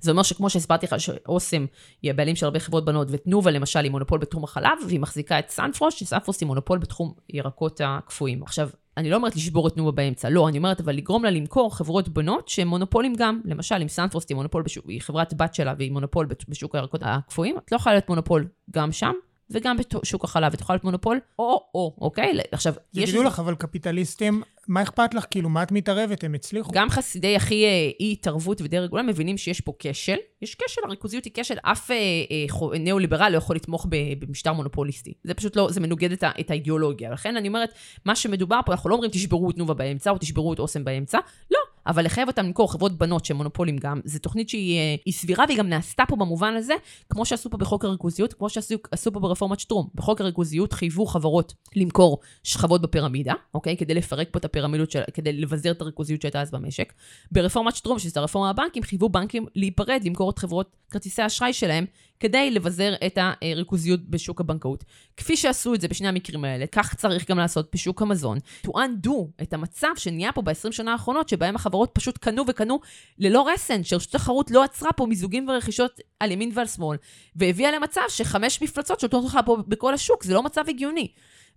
זה 0.00 0.10
אומר 0.10 0.22
שכמו 0.22 0.50
שהסברתי 0.50 0.86
לך, 0.86 1.00
שאוסם 1.00 1.66
היא 2.02 2.10
הבעלים 2.10 2.36
של 2.36 2.46
הרבה 2.46 2.60
חברות 2.60 2.84
בנות, 2.84 3.08
ותנובה 3.10 3.50
למשל 3.50 3.78
היא 3.78 3.90
מונופול 3.90 4.18
בתחום 4.18 4.44
החלב, 4.44 4.78
והיא 4.86 5.00
מחזיקה 5.00 5.38
את 5.38 5.50
סנפרוסט, 5.50 6.00
שסנפרוסט 6.00 6.40
היא 6.40 6.46
מונופול 6.46 6.78
בתחום 6.78 7.12
ירקות 7.28 7.80
הקפואים. 7.84 8.42
עכשיו, 8.42 8.68
אני 8.96 9.10
לא 9.10 9.16
אומרת 9.16 9.36
לשבור 9.36 9.68
את 9.68 9.74
תנובה 9.74 9.92
באמצע, 9.92 10.28
לא, 10.30 10.48
אני 10.48 10.58
אומרת 10.58 10.80
אבל 10.80 10.96
לגרום 10.96 11.24
לה 11.24 11.30
למכור 11.30 11.76
חברות 11.76 12.08
בנות 12.08 12.48
שהן 12.48 12.68
מונופולים 12.68 13.14
גם. 13.18 13.40
למשל, 13.44 13.74
אם 13.82 13.88
סנפרוסט 13.88 14.30
היא 14.30 14.36
מונופול, 14.36 14.62
בשוק, 14.62 14.86
היא 14.88 15.00
חברת 15.00 15.34
בת 15.34 15.54
שלה 15.54 15.74
והיא 15.78 15.92
מונופול 15.92 16.28
בשוק 16.48 16.74
הירקות 16.74 17.00
הקפואים, 17.04 17.58
את 17.58 17.72
לא 17.72 17.76
יכולה 17.76 17.94
להיות 17.94 18.08
מונופול 18.08 18.48
גם 18.70 18.92
שם, 18.92 19.12
וגם 19.50 19.76
בשוק 19.76 20.24
החלב, 20.24 20.52
ותוכל 20.54 20.72
להיות 20.72 20.84
מונופול, 20.84 21.20
או-או, 21.38 21.96
אוקיי? 22.00 22.32
עכשיו, 22.52 22.74
יש... 22.94 23.10
תגידו 23.10 23.22
לך, 23.22 23.38
אבל 23.38 23.54
קפיטליסטים, 23.54 24.42
מה 24.68 24.82
אכפת 24.82 25.14
לך? 25.14 25.26
כאילו, 25.30 25.48
מה 25.48 25.62
את 25.62 25.72
מתערבת? 25.72 26.24
הם 26.24 26.34
הצליחו. 26.34 26.72
גם 26.72 26.90
חסידי 26.90 27.36
הכי 27.36 27.64
אה, 27.64 27.90
אי-התערבות 28.00 28.60
ודי-רגולה 28.60 29.02
מבינים 29.02 29.38
שיש 29.38 29.60
פה 29.60 29.72
כשל. 29.78 30.16
יש 30.42 30.54
כשל, 30.54 30.80
הריכוזיות 30.84 31.24
היא 31.24 31.32
כשל. 31.36 31.58
אף 31.62 31.90
אה, 31.90 31.96
אה, 31.96 32.78
ניאו-ליברל 32.78 33.28
לא 33.32 33.36
יכול 33.36 33.56
לתמוך 33.56 33.86
במשטר 34.18 34.52
מונופוליסטי. 34.52 35.14
זה 35.24 35.34
פשוט 35.34 35.56
לא, 35.56 35.68
זה 35.70 35.80
מנוגד 35.80 36.12
את, 36.12 36.24
את 36.40 36.50
האידיאולוגיה. 36.50 37.10
לכן 37.10 37.36
אני 37.36 37.48
אומרת, 37.48 37.72
מה 38.04 38.16
שמדובר 38.16 38.60
פה, 38.66 38.72
אנחנו 38.72 38.90
לא 38.90 38.94
אומרים 38.94 39.10
תשברו 39.10 39.50
את 39.50 39.54
תנובה 39.54 39.74
באמצע, 39.74 40.10
או 40.10 40.18
תשברו 40.18 40.52
את 40.52 40.58
אוסם 40.58 40.84
באמצע. 40.84 41.18
לא, 41.50 41.58
אבל 41.88 42.04
לחייב 42.04 42.28
אותם 42.28 42.46
למכור 42.46 42.72
חברות 42.72 42.98
בנות 42.98 43.24
שהן 43.24 43.36
מונופולים 43.36 43.78
גם, 43.78 44.00
זו 44.04 44.18
תוכנית 44.18 44.48
שהיא 44.48 44.78
אה, 44.78 45.12
סבירה 45.12 45.44
והיא 45.48 45.58
גם 45.58 45.68
נעשתה 45.68 46.02
פה 46.08 46.16
במובן 46.16 46.54
הזה, 46.54 46.74
כמו 47.10 47.26
שעשו 47.26 47.50
פה 47.50 47.56
בחוק 47.56 47.84
הריכוזיות, 47.84 48.34
כמו 48.34 48.50
שעשו 48.50 49.12
פה 49.12 49.20
ברפורמת 49.20 49.60
שטרום. 49.60 49.88
בחוק 49.94 50.20
הריכוזיות 50.20 50.72
חייבו 50.72 51.06
חברות 51.06 51.54
למכור 51.76 52.18
שכבות 52.42 52.82
בפירמידה, 52.82 53.34
אוקיי? 53.54 53.76
כדי 53.76 53.94
לפרק 53.94 54.28
פה 54.32 54.38
את 54.38 54.44
הפירמידות, 54.44 54.90
של, 54.90 55.00
כדי 55.14 55.32
לבזר 55.32 55.70
את 55.70 55.80
הריכוזיות 55.80 56.22
שהייתה 56.22 56.40
אז 56.40 56.50
במשק. 56.50 56.92
ברפורמת 57.32 57.76
שטרום, 57.76 57.98
שזו 57.98 58.20
הרפורמה 58.20 58.50
הבנקים, 58.50 58.82
חייבו 58.82 59.08
בנקים 59.08 59.46
להיפרד, 59.54 60.00
למכור 60.04 60.30
את 60.30 60.38
חברות 60.38 60.76
כרטיסי 60.90 61.22
האשראי 61.22 61.52
שלהם, 61.52 61.84
כדי 62.20 62.50
לבזר 62.50 62.94
את 63.06 63.18
הריכוזיות 63.42 64.00
בשוק 64.10 64.40
הבנקאות. 64.40 64.84
כפי 65.16 65.36
שעשו 65.36 65.74
את 65.74 65.80
זה 65.80 65.88
בשני 65.88 66.08
המקרים 66.08 66.44
האלה, 66.44 66.66
כך 66.66 66.94
צריך 66.94 67.30
גם 67.30 67.38
לעשות 67.38 67.68
בשוק 67.74 68.02
המזון. 68.02 68.38
to 68.66 68.70
undo 68.70 69.42
את 69.42 69.52
המצב 69.52 69.88
שנהיה 69.96 70.32
פה 70.32 70.42
ב-20 70.42 70.72
שנה 70.72 70.92
האחרונות, 70.92 71.28
שבהם 71.28 71.56
החברות 71.56 71.77
פשוט 71.92 72.18
קנו 72.18 72.44
וקנו 72.48 72.80
ללא 73.18 73.48
רסן, 73.48 73.84
שרשות 73.84 74.14
התחרות 74.14 74.50
לא 74.50 74.64
עצרה 74.64 74.92
פה 74.92 75.06
מיזוגים 75.06 75.48
ורכישות 75.48 76.00
על 76.20 76.30
ימין 76.30 76.50
ועל 76.54 76.66
שמאל, 76.66 76.96
והביאה 77.36 77.72
למצב 77.72 78.02
שחמש 78.08 78.62
מפלצות 78.62 79.00
שולטות 79.00 79.24
לך 79.24 79.38
פה 79.46 79.56
בכל 79.68 79.94
השוק, 79.94 80.24
זה 80.24 80.34
לא 80.34 80.42
מצב 80.42 80.64
הגיוני. 80.68 81.08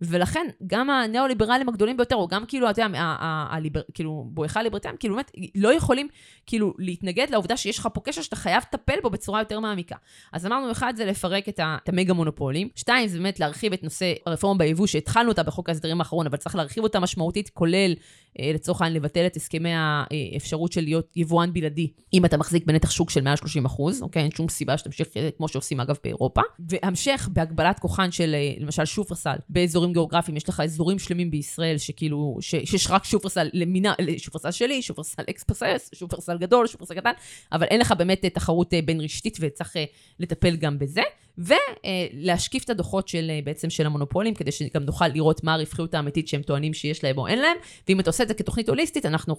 ולכן, 0.01 0.47
גם 0.67 0.89
הניאו-ליברלים 0.89 1.69
הגדולים 1.69 1.97
ביותר, 1.97 2.15
או 2.15 2.27
גם 2.27 2.45
כאילו, 2.45 2.69
אתה 2.69 2.81
יודע, 2.81 2.99
כאילו, 3.93 4.25
בואכה 4.27 4.59
הליברטיים, 4.59 4.95
כאילו 4.97 5.15
באמת, 5.15 5.31
לא 5.55 5.73
יכולים 5.73 6.07
כאילו 6.45 6.73
להתנגד 6.77 7.27
לעובדה 7.29 7.57
שיש 7.57 7.79
לך 7.79 7.87
פה 7.93 8.01
קשר 8.01 8.21
שאתה 8.21 8.35
חייב 8.35 8.63
לטפל 8.67 9.01
בו 9.03 9.09
בצורה 9.09 9.41
יותר 9.41 9.59
מעמיקה. 9.59 9.95
אז 10.33 10.45
אמרנו, 10.45 10.71
אחד 10.71 10.93
זה 10.95 11.05
לפרק 11.05 11.49
את, 11.49 11.59
המגה 11.87 12.13
מונופולים, 12.13 12.69
שתיים 12.75 13.07
זה 13.07 13.17
באמת 13.17 13.39
להרחיב 13.39 13.73
את 13.73 13.83
נושא 13.83 14.13
הרפורמה 14.25 14.59
ביבוא, 14.59 14.87
שהתחלנו 14.87 15.29
אותה 15.29 15.43
בחוק 15.43 15.69
ההסדרים 15.69 16.01
האחרון, 16.01 16.25
אבל 16.25 16.37
צריך 16.37 16.55
להרחיב 16.55 16.83
אותה 16.83 16.99
משמעותית, 16.99 17.49
כולל 17.49 17.93
לצורך 18.39 18.81
העניין 18.81 19.01
לבטל 19.01 19.25
את 19.25 19.35
הסכמי 19.35 19.69
האפשרות 19.73 20.71
של 20.71 20.81
להיות 20.81 21.11
יבואן 21.15 21.53
בלעדי, 21.53 21.87
אם 22.13 22.25
אתה 22.25 22.37
מחזיק 22.37 22.65
בנתח 22.65 22.91
שוק 22.91 23.09
של 23.09 23.21
130 23.21 23.65
אחוז, 23.65 24.01
אוקיי? 24.01 24.23
אין 24.23 24.31
שום 24.31 24.49
סיבה 24.49 24.77
שתמשיך 24.77 25.07
כמו 25.37 25.47
שעושים 25.47 25.79
אגב 25.79 25.97
באירופה. 26.03 26.41
והמשך 26.69 27.29
בהגבלת 27.33 27.79
כוחן 27.79 28.11
של 28.11 28.35
אה, 28.35 28.53
למשל 28.57 28.85
שופרסל 28.85 29.35
באזורים 29.49 29.93
גיאוגרפיים, 29.93 30.37
יש 30.37 30.49
לך 30.49 30.59
אזורים 30.59 30.99
שלמים 30.99 31.31
בישראל 31.31 31.77
שכאילו, 31.77 32.37
שיש 32.41 32.87
רק 32.89 33.03
שופרסל 33.03 33.49
למינה, 33.53 33.93
שופרסל 34.17 34.51
שלי, 34.51 34.81
שופרסל 34.81 35.23
אקספרסס, 35.29 35.89
שופרסל 35.95 36.37
גדול, 36.37 36.67
שופרסל 36.67 36.93
קטן, 36.93 37.11
אבל 37.51 37.65
אין 37.65 37.81
לך 37.81 37.91
באמת 37.97 38.25
תחרות 38.25 38.73
אה, 38.73 38.79
בין 38.85 39.01
רשתית 39.01 39.37
וצריך 39.41 39.73
לטפל 40.19 40.55
גם 40.55 40.79
בזה. 40.79 41.01
ולהשקיף 41.37 42.63
את 42.63 42.69
הדוחות 42.69 43.07
של 43.07 43.31
בעצם 43.43 43.69
של 43.69 43.85
המונופולים, 43.85 44.33
כדי 44.33 44.51
שגם 44.51 44.83
נוכל 44.83 45.07
לראות 45.07 45.43
מה 45.43 45.53
הרווחיות 45.53 45.93
האמיתית 45.93 46.27
שהם 46.27 46.41
טוענים 46.41 46.73
שיש 46.73 47.03
להם 47.03 47.17
או 47.17 47.27
אין 47.27 47.39
להם, 47.39 47.57
ואם 47.87 47.99
אתה 47.99 48.09
עושה 48.09 48.23
את 48.23 48.27
זה 48.27 48.33
כתוכנית 48.33 48.69
הוליסטית, 48.69 49.05
אנחנו, 49.05 49.35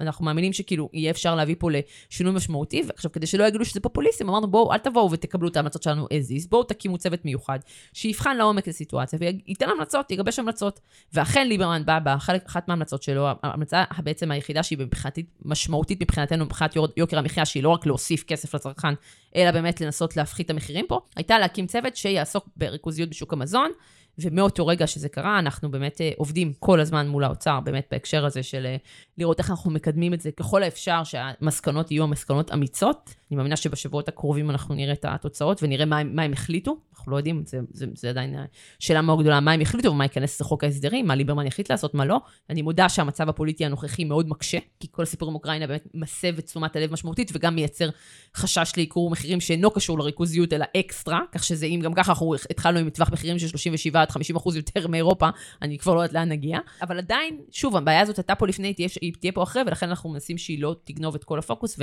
אנחנו 0.00 0.24
מאמינים 0.24 0.52
שכאילו 0.52 0.90
יהיה 0.92 1.10
אפשר 1.10 1.34
להביא 1.34 1.54
פה 1.58 1.68
לשינוי 2.10 2.32
משמעותי, 2.32 2.82
ועכשיו 2.86 3.12
כדי 3.12 3.26
שלא 3.26 3.44
יגידו 3.44 3.64
שזה 3.64 3.80
פופוליסטים, 3.80 4.28
אמרנו 4.28 4.46
בואו 4.46 4.72
אל 4.72 4.78
תבואו 4.78 5.10
ותקבלו 5.10 5.48
את 5.48 5.56
ההמלצות 5.56 5.82
שלנו 5.82 6.04
as 6.04 6.30
is, 6.30 6.48
בואו 6.48 6.62
תקימו 6.62 6.98
צוות 6.98 7.24
מיוחד, 7.24 7.58
שיבחן 7.92 8.36
לעומק 8.36 8.62
את 8.62 8.68
הסיטואציה 8.68 9.18
וייתן 9.22 9.68
המלצות, 9.68 10.10
יגבש 10.10 10.38
המלצות. 10.38 10.80
ואכן 11.12 11.48
ליברמן 11.48 11.82
בא 11.84 11.98
באחת 11.98 12.68
מההמלצות 12.68 13.02
שלו, 13.02 13.26
ההמלצה 13.42 13.84
בעצם 13.98 14.30
היחידה 14.30 14.62
שהיא 14.62 14.78
מבחינתית 14.78 15.26
משמעותית 15.44 16.02
מבחינתנו, 16.02 16.44
מבחינת 16.44 16.76
יוקר 16.96 17.18
המחיה, 17.18 17.44
שהיא 17.44 17.62
לא 17.62 17.68
רק 17.68 17.86
להוסיף 17.86 18.24
כסף 18.24 18.54
לצרכן, 18.54 18.94
אלא 19.36 19.50
באמת 19.50 19.80
לנסות 19.80 20.16
להפחית 20.16 20.46
את 20.46 20.50
המחירים 20.50 20.86
פה, 20.88 21.00
הייתה 21.16 21.38
להקים 21.38 21.66
צוות 21.66 21.96
שיעסוק 21.96 22.48
בריכוזיות 22.56 23.10
בשוק 23.10 23.32
המזון, 23.32 23.70
ומאותו 24.18 24.66
רגע 24.66 24.86
שזה 24.86 25.08
קרה, 25.08 25.38
אנחנו 25.38 25.70
באמת 25.70 26.00
אה, 26.00 26.10
עובדים 26.16 26.52
כל 26.58 26.80
הזמן 26.80 27.08
מול 27.08 27.24
האוצר, 27.24 27.60
באמת 27.60 27.86
בהקשר 27.90 28.24
הזה 28.24 28.42
של 28.42 28.66
אה, 28.66 28.76
לראות 29.18 29.38
איך 29.38 29.50
אנחנו 29.50 29.70
מקדמים 29.70 30.14
את 30.14 30.20
זה 30.20 30.30
ככל 30.30 30.62
האפשר, 30.62 31.04
שהמסקנות 31.04 31.90
יהיו 31.90 32.04
המסקנות 32.04 32.52
אמיצות. 32.52 33.14
אני 33.30 33.36
מאמינה 33.36 33.56
שבשבועות 33.56 34.08
הקרובים 34.08 34.50
אנחנו 34.50 34.74
נראה 34.74 34.92
את 34.92 35.04
התוצאות 35.04 35.62
ונראה 35.62 35.84
מה, 35.84 36.04
מה 36.04 36.22
הם 36.22 36.32
החליטו. 36.32 36.76
אנחנו 36.96 37.12
לא 37.12 37.16
יודעים, 37.16 37.42
זה, 37.46 37.58
זה, 37.72 37.86
זה 37.94 38.10
עדיין 38.10 38.36
שאלה 38.78 39.02
מאוד 39.02 39.20
גדולה, 39.20 39.40
מה 39.40 39.52
הם 39.52 39.60
החליטו 39.60 39.90
ומה 39.90 40.04
ייכנס 40.04 40.40
לחוק 40.40 40.64
ההסדרים, 40.64 41.06
מה 41.06 41.14
ליברמן 41.14 41.46
יחליט 41.46 41.70
לעשות, 41.70 41.94
מה 41.94 42.04
לא. 42.04 42.20
אני 42.50 42.62
מודה 42.62 42.88
שהמצב 42.88 43.28
הפוליטי 43.28 43.64
הנוכחי 43.64 44.04
מאוד 44.04 44.28
מקשה, 44.28 44.58
כי 44.80 44.88
כל 44.90 45.02
הסיפור 45.02 45.28
עם 45.28 45.34
אוקראינה 45.34 45.66
באמת 45.66 45.86
מסב 45.94 46.38
את 46.38 46.44
תשומת 46.46 46.76
הלב 46.76 46.92
משמעותית, 46.92 47.30
וגם 47.34 47.54
מייצר 47.54 47.88
חשש 48.36 48.72
לעיקור 48.76 49.10
מחירים 49.10 49.40
שאינו 49.40 49.70
קשור 49.70 49.98
לריכוזיות, 49.98 50.52
אלא 50.52 50.64
אקסטרה, 50.76 51.20
כך 51.32 51.44
שזה 51.44 51.66
אם 51.66 51.80
גם 51.84 51.94
ככה 51.94 52.12
אנחנו 52.12 52.34
התחלנו 52.50 52.78
עם 52.78 52.90
טווח 52.90 53.12
מחירים 53.12 53.38
של 53.38 53.48
37 53.48 54.02
יודעת, 54.14 54.44
50% 54.44 54.56
יותר 54.56 54.88
מאירופה, 54.88 55.28
אני 55.62 55.78
כבר 55.78 55.94
לא 55.94 56.00
יודעת 56.00 56.12
לאן 56.12 56.28
נגיע. 56.28 56.58
אבל 56.82 56.98
עדיין, 56.98 57.40
שוב, 57.50 57.76
הבעיה 57.76 58.00
הזאת 58.00 58.16
הייתה 58.16 58.34
פה 58.34 58.46
לפני, 58.46 58.74
תהיה, 58.74 58.88
היא 59.00 59.12
תהיה 59.20 59.32
פה 59.32 59.42
אחרי, 59.42 59.62
ולכן 59.66 59.88
אנחנו 59.88 60.10
מנסים 60.10 60.38
שהיא 60.38 60.62
לא 60.62 60.76
תגנוב 60.84 61.14
את 61.14 61.24
כל 61.24 61.38
הפוקוס, 61.38 61.78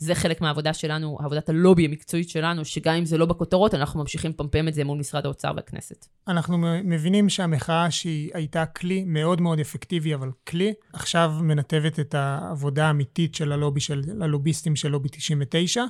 וזה 0.00 0.14
חלק 0.14 0.40
מהעבודה 0.40 0.74
שלנו, 0.74 1.18
עבודת 1.20 1.48
הלובי 1.48 1.84
המקצועית 1.84 2.28
שלנו, 2.28 2.64
שגם 2.64 2.94
אם 2.94 3.04
זה 3.04 3.18
לא 3.18 3.26
בכותרות, 3.26 3.74
אנחנו 3.74 4.00
ממשיכים 4.00 4.30
לפמפם 4.30 4.68
את 4.68 4.74
זה 4.74 4.84
מול 4.84 4.98
משרד 4.98 5.24
האוצר 5.26 5.52
והכנסת. 5.56 6.06
אנחנו 6.28 6.58
מבינים 6.84 7.28
שהמחאה 7.28 7.90
שהיא 7.90 8.30
הייתה 8.34 8.66
כלי 8.66 9.04
מאוד 9.06 9.40
מאוד 9.40 9.60
אפקטיבי, 9.60 10.14
אבל 10.14 10.30
כלי, 10.48 10.72
עכשיו 10.92 11.32
מנתבת 11.40 12.00
את 12.00 12.14
העבודה 12.14 12.86
האמיתית 12.86 13.34
של 13.34 13.52
הלובי, 13.52 13.80
של 13.80 14.02
הלוביסטים 14.20 14.76
של 14.76 14.88
לובי 14.88 15.08
99. 15.08 15.84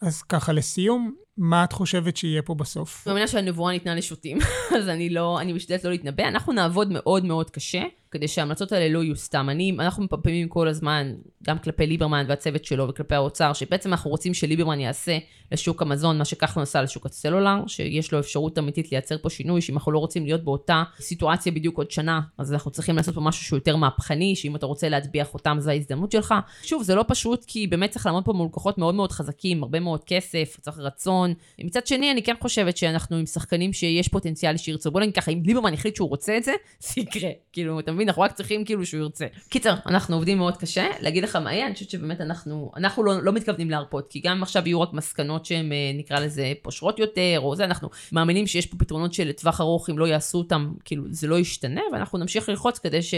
אז 0.00 0.22
ככה 0.22 0.52
לסיום, 0.52 1.14
מה 1.38 1.64
את 1.64 1.72
חושבת 1.72 2.16
שיהיה 2.16 2.42
פה 2.42 2.54
בסוף? 2.54 3.02
אני 3.06 3.12
מאמינה 3.12 3.28
שהנבואה 3.28 3.72
ניתנה 3.72 3.94
לשוטים, 3.94 4.38
אז 4.78 4.88
אני 4.88 5.10
לא, 5.10 5.40
אני 5.40 5.52
משתדלת 5.52 5.84
לא 5.84 5.90
להתנבא. 5.90 6.28
אנחנו 6.28 6.52
נעבוד 6.52 6.88
מאוד 6.92 7.24
מאוד 7.24 7.50
קשה, 7.50 7.82
כדי 8.10 8.28
שההמלצות 8.28 8.72
האלה 8.72 8.94
לא 8.94 9.02
יהיו 9.02 9.16
סתם. 9.16 9.48
אני, 9.50 9.76
אנחנו 9.78 10.04
מפמפמים 10.04 10.48
כל 10.48 10.68
הזמן, 10.68 11.12
גם 11.42 11.58
כלפי 11.58 11.86
ליברמן 11.86 12.24
והצוות 12.28 12.64
שלו 12.64 12.88
וכלפי 12.88 13.14
האוצר, 13.14 13.52
שבעצם 13.52 13.92
אנחנו 13.92 14.10
רוצים 14.10 14.34
שליברמן 14.34 14.80
יעשה 14.80 15.18
לשוק 15.52 15.82
המזון 15.82 16.18
מה 16.18 16.24
שכחלון 16.24 16.62
עשה 16.62 16.82
לשוק 16.82 17.06
הסלולר, 17.06 17.66
שיש 17.66 18.12
לו 18.12 18.18
אפשרות 18.18 18.58
אמיתית 18.58 18.92
לייצר 18.92 19.18
פה 19.22 19.30
שינוי, 19.30 19.60
שאם 19.60 19.74
אנחנו 19.74 19.92
לא 19.92 19.98
רוצים 19.98 20.24
להיות 20.24 20.44
באותה 20.44 20.82
סיטואציה 21.00 21.52
בדיוק 21.52 21.78
עוד 21.78 21.90
שנה, 21.90 22.20
אז 22.38 22.52
אנחנו 22.52 22.70
צריכים 22.70 22.96
לעשות 22.96 23.14
פה 23.14 23.20
משהו 23.20 23.44
שהוא 23.44 23.56
יותר 23.56 23.76
מהפכני, 23.76 24.36
שאם 24.36 24.56
אתה 24.56 24.66
רוצה 24.66 24.88
להטביע 24.88 25.24
חותם 25.24 25.56
זו 25.60 25.70
ההזדמנות 25.70 26.12
שלך. 26.12 26.34
שוב, 26.62 26.82
זה 26.82 26.94
לא 26.94 27.04
פשוט, 27.08 27.44
כי 27.46 27.66
באמת 27.66 27.90
צריך 27.90 28.06
לעמוד 28.06 28.24
פה 28.24 28.32
מול 28.32 28.48
כוחות 28.50 28.78
מאוד 28.78 28.94
מאוד 28.94 29.12
חזקים, 29.12 29.62
הרבה 29.62 29.80
מאוד 29.80 30.04
כסף, 30.04 30.56
צריך 30.60 30.78
רצון. 30.78 31.19
מצד 31.64 31.86
שני, 31.86 32.10
אני 32.10 32.22
כן 32.22 32.34
חושבת 32.40 32.76
שאנחנו 32.76 33.16
עם 33.16 33.26
שחקנים 33.26 33.72
שיש 33.72 34.08
פוטנציאל 34.08 34.56
שירצו. 34.56 34.90
בוא 34.90 35.00
נגיד 35.00 35.14
ככה, 35.14 35.30
אם 35.30 35.42
ליברמן 35.44 35.72
החליט 35.72 35.96
שהוא 35.96 36.08
רוצה 36.08 36.36
את 36.36 36.44
זה, 36.44 36.52
זה 36.86 37.00
יקרה. 37.00 37.30
כאילו, 37.52 37.80
אתה 37.80 37.92
מבין? 37.92 38.08
אנחנו 38.08 38.22
רק 38.22 38.32
צריכים 38.32 38.64
כאילו 38.64 38.86
שהוא 38.86 39.00
ירצה. 39.00 39.26
קיצר, 39.48 39.74
אנחנו 39.86 40.16
עובדים 40.16 40.38
מאוד 40.38 40.56
קשה. 40.56 40.86
להגיד 41.00 41.24
לך 41.24 41.36
מה 41.36 41.54
יהיה, 41.54 41.66
אני 41.66 41.74
חושבת 41.74 41.90
שבאמת 41.90 42.20
אנחנו, 42.20 42.70
אנחנו 42.76 43.04
לא, 43.04 43.22
לא 43.22 43.32
מתכוונים 43.32 43.70
להרפות, 43.70 44.08
כי 44.10 44.20
גם 44.20 44.42
עכשיו 44.42 44.62
יהיו 44.66 44.80
רק 44.80 44.92
מסקנות 44.92 45.46
שהן, 45.46 45.72
אה, 45.72 45.92
נקרא 45.94 46.20
לזה, 46.20 46.52
פושרות 46.62 46.98
יותר, 46.98 47.38
או 47.38 47.56
זה, 47.56 47.64
אנחנו 47.64 47.88
מאמינים 48.12 48.46
שיש 48.46 48.66
פה 48.66 48.76
פתרונות 48.78 49.12
של 49.14 49.32
טווח 49.32 49.60
ארוך, 49.60 49.90
אם 49.90 49.98
לא 49.98 50.08
יעשו 50.08 50.38
אותם, 50.38 50.72
כאילו, 50.84 51.04
זה 51.10 51.26
לא 51.26 51.38
ישתנה, 51.38 51.80
ואנחנו 51.92 52.18
נמשיך 52.18 52.48
ללחוץ 52.48 52.78
כדי 52.78 53.02
ש, 53.02 53.14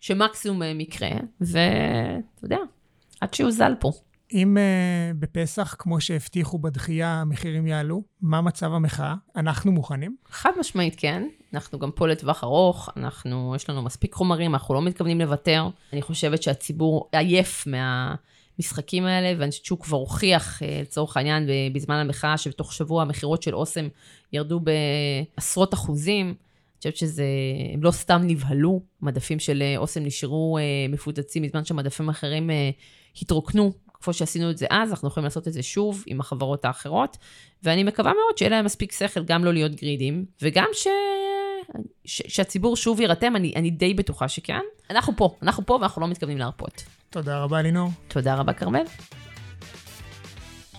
שמקסימום 0.00 0.80
יקרה, 0.80 1.10
ואתה 1.40 2.42
יודע, 2.42 2.58
עד 3.20 3.34
שיוזל 3.34 3.72
פה. 3.80 3.92
אם 4.32 4.56
uh, 4.56 5.16
בפסח, 5.18 5.76
כמו 5.78 6.00
שהבטיחו 6.00 6.58
בדחייה, 6.58 7.20
המחירים 7.20 7.66
יעלו, 7.66 8.02
מה 8.20 8.40
מצב 8.40 8.72
המחאה? 8.72 9.14
אנחנו 9.36 9.72
מוכנים? 9.72 10.16
חד 10.30 10.50
משמעית 10.60 10.94
כן. 10.96 11.28
אנחנו 11.54 11.78
גם 11.78 11.90
פה 11.90 12.08
לטווח 12.08 12.44
ארוך, 12.44 12.88
אנחנו, 12.96 13.52
יש 13.56 13.70
לנו 13.70 13.82
מספיק 13.82 14.14
חומרים, 14.14 14.54
אנחנו 14.54 14.74
לא 14.74 14.82
מתכוונים 14.82 15.20
לוותר. 15.20 15.68
אני 15.92 16.02
חושבת 16.02 16.42
שהציבור 16.42 17.08
עייף 17.12 17.66
מהמשחקים 17.66 19.04
האלה, 19.04 19.38
ואני 19.38 19.50
חושבת 19.50 19.64
שהוא 19.64 19.78
כבר 19.78 19.96
הוכיח, 19.96 20.62
אה, 20.62 20.78
לצורך 20.82 21.16
העניין, 21.16 21.48
בזמן 21.72 21.96
המחאה, 21.96 22.38
שבתוך 22.38 22.72
שבוע 22.72 23.02
המכירות 23.02 23.42
של 23.42 23.54
אוסם 23.54 23.88
ירדו 24.32 24.60
בעשרות 25.36 25.74
אחוזים. 25.74 26.26
אני 26.26 26.78
חושבת 26.78 26.96
שזה, 26.96 27.24
הם 27.74 27.82
לא 27.82 27.90
סתם 27.90 28.22
נבהלו, 28.24 28.80
מדפים 29.02 29.38
של 29.38 29.62
אה, 29.62 29.76
אוסם 29.76 30.02
נשארו 30.02 30.58
מפוצצים, 30.88 31.42
בזמן 31.42 31.64
שמדפים 31.64 32.08
אחרים 32.08 32.50
התרוקנו 33.22 33.72
כמו 34.02 34.12
שעשינו 34.12 34.50
את 34.50 34.58
זה 34.58 34.66
אז, 34.70 34.90
אנחנו 34.90 35.08
יכולים 35.08 35.24
לעשות 35.24 35.48
את 35.48 35.52
זה 35.52 35.62
שוב 35.62 36.04
עם 36.06 36.20
החברות 36.20 36.64
האחרות, 36.64 37.16
ואני 37.62 37.84
מקווה 37.84 38.12
מאוד 38.12 38.38
שיהיה 38.38 38.50
להם 38.50 38.64
מספיק 38.64 38.92
שכל 38.92 39.24
גם 39.24 39.44
לא 39.44 39.52
להיות 39.52 39.74
גרידים, 39.74 40.24
וגם 40.42 40.66
ש... 40.72 40.86
ש... 42.04 42.22
שהציבור 42.28 42.76
שוב 42.76 43.00
יירתם, 43.00 43.36
אני, 43.36 43.52
אני 43.56 43.70
די 43.70 43.94
בטוחה 43.94 44.28
שכן. 44.28 44.60
אנחנו 44.90 45.16
פה, 45.16 45.36
אנחנו 45.42 45.66
פה 45.66 45.78
ואנחנו 45.80 46.02
לא 46.02 46.08
מתכוונים 46.08 46.38
להרפות. 46.38 46.84
תודה 47.10 47.38
רבה, 47.38 47.62
לינור. 47.62 47.90
תודה 48.08 48.34
רבה, 48.34 48.52
כרמל. 48.52 48.84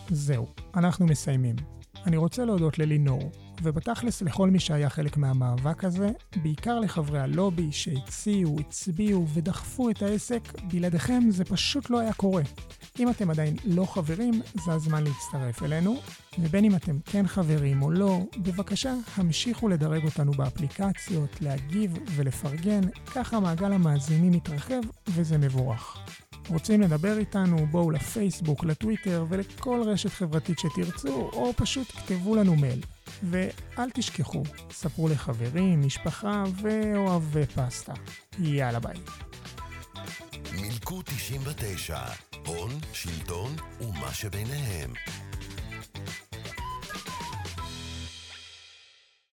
זהו, 0.09 0.47
אנחנו 0.75 1.05
מסיימים. 1.05 1.55
אני 2.05 2.17
רוצה 2.17 2.45
להודות 2.45 2.79
ללינור, 2.79 3.31
ובתכלס 3.63 4.21
לכל 4.21 4.49
מי 4.49 4.59
שהיה 4.59 4.89
חלק 4.89 5.17
מהמאבק 5.17 5.83
הזה, 5.83 6.09
בעיקר 6.35 6.79
לחברי 6.79 7.19
הלובי 7.19 7.71
שהציעו, 7.71 8.59
הצביעו 8.59 9.27
ודחפו 9.33 9.89
את 9.89 10.01
העסק, 10.01 10.41
בלעדיכם 10.63 11.23
זה 11.29 11.45
פשוט 11.45 11.89
לא 11.89 11.99
היה 11.99 12.13
קורה. 12.13 12.43
אם 12.99 13.09
אתם 13.09 13.29
עדיין 13.29 13.55
לא 13.65 13.85
חברים, 13.85 14.41
זה 14.65 14.73
הזמן 14.73 15.03
להצטרף 15.03 15.63
אלינו, 15.63 15.95
ובין 16.39 16.65
אם 16.65 16.75
אתם 16.75 16.97
כן 17.05 17.27
חברים 17.27 17.81
או 17.81 17.91
לא, 17.91 18.19
בבקשה 18.37 18.93
המשיכו 19.15 19.67
לדרג 19.67 20.05
אותנו 20.05 20.31
באפליקציות, 20.31 21.41
להגיב 21.41 21.97
ולפרגן, 22.15 22.81
ככה 23.15 23.39
מעגל 23.39 23.73
המאזינים 23.73 24.31
מתרחב 24.31 24.81
וזה 25.07 25.37
מבורך. 25.37 25.97
רוצים 26.49 26.81
לדבר 26.81 27.17
איתנו, 27.17 27.65
בואו 27.71 27.91
לפייסבוק, 27.91 28.63
לטוויטר 28.63 29.25
ולכל 29.29 29.81
רשת 29.85 30.09
חברתית 30.09 30.59
שתרצו, 30.59 31.29
או 31.33 31.53
פשוט 31.55 31.87
כתבו 31.91 32.35
לנו 32.35 32.55
מייל. 32.55 32.81
ואל 33.23 33.89
תשכחו, 33.93 34.43
ספרו 34.71 35.07
לחברים, 35.07 35.81
משפחה 35.85 36.43
ואוהבי 36.61 37.45
פסטה. 37.45 37.93
יאללה 38.39 38.79
ביי. 38.79 38.97
מילקו 40.51 41.01
99, 41.01 41.99
הון, 42.45 42.71
שלטון 42.93 43.55
ומה 43.81 44.13
שביניהם. 44.13 44.93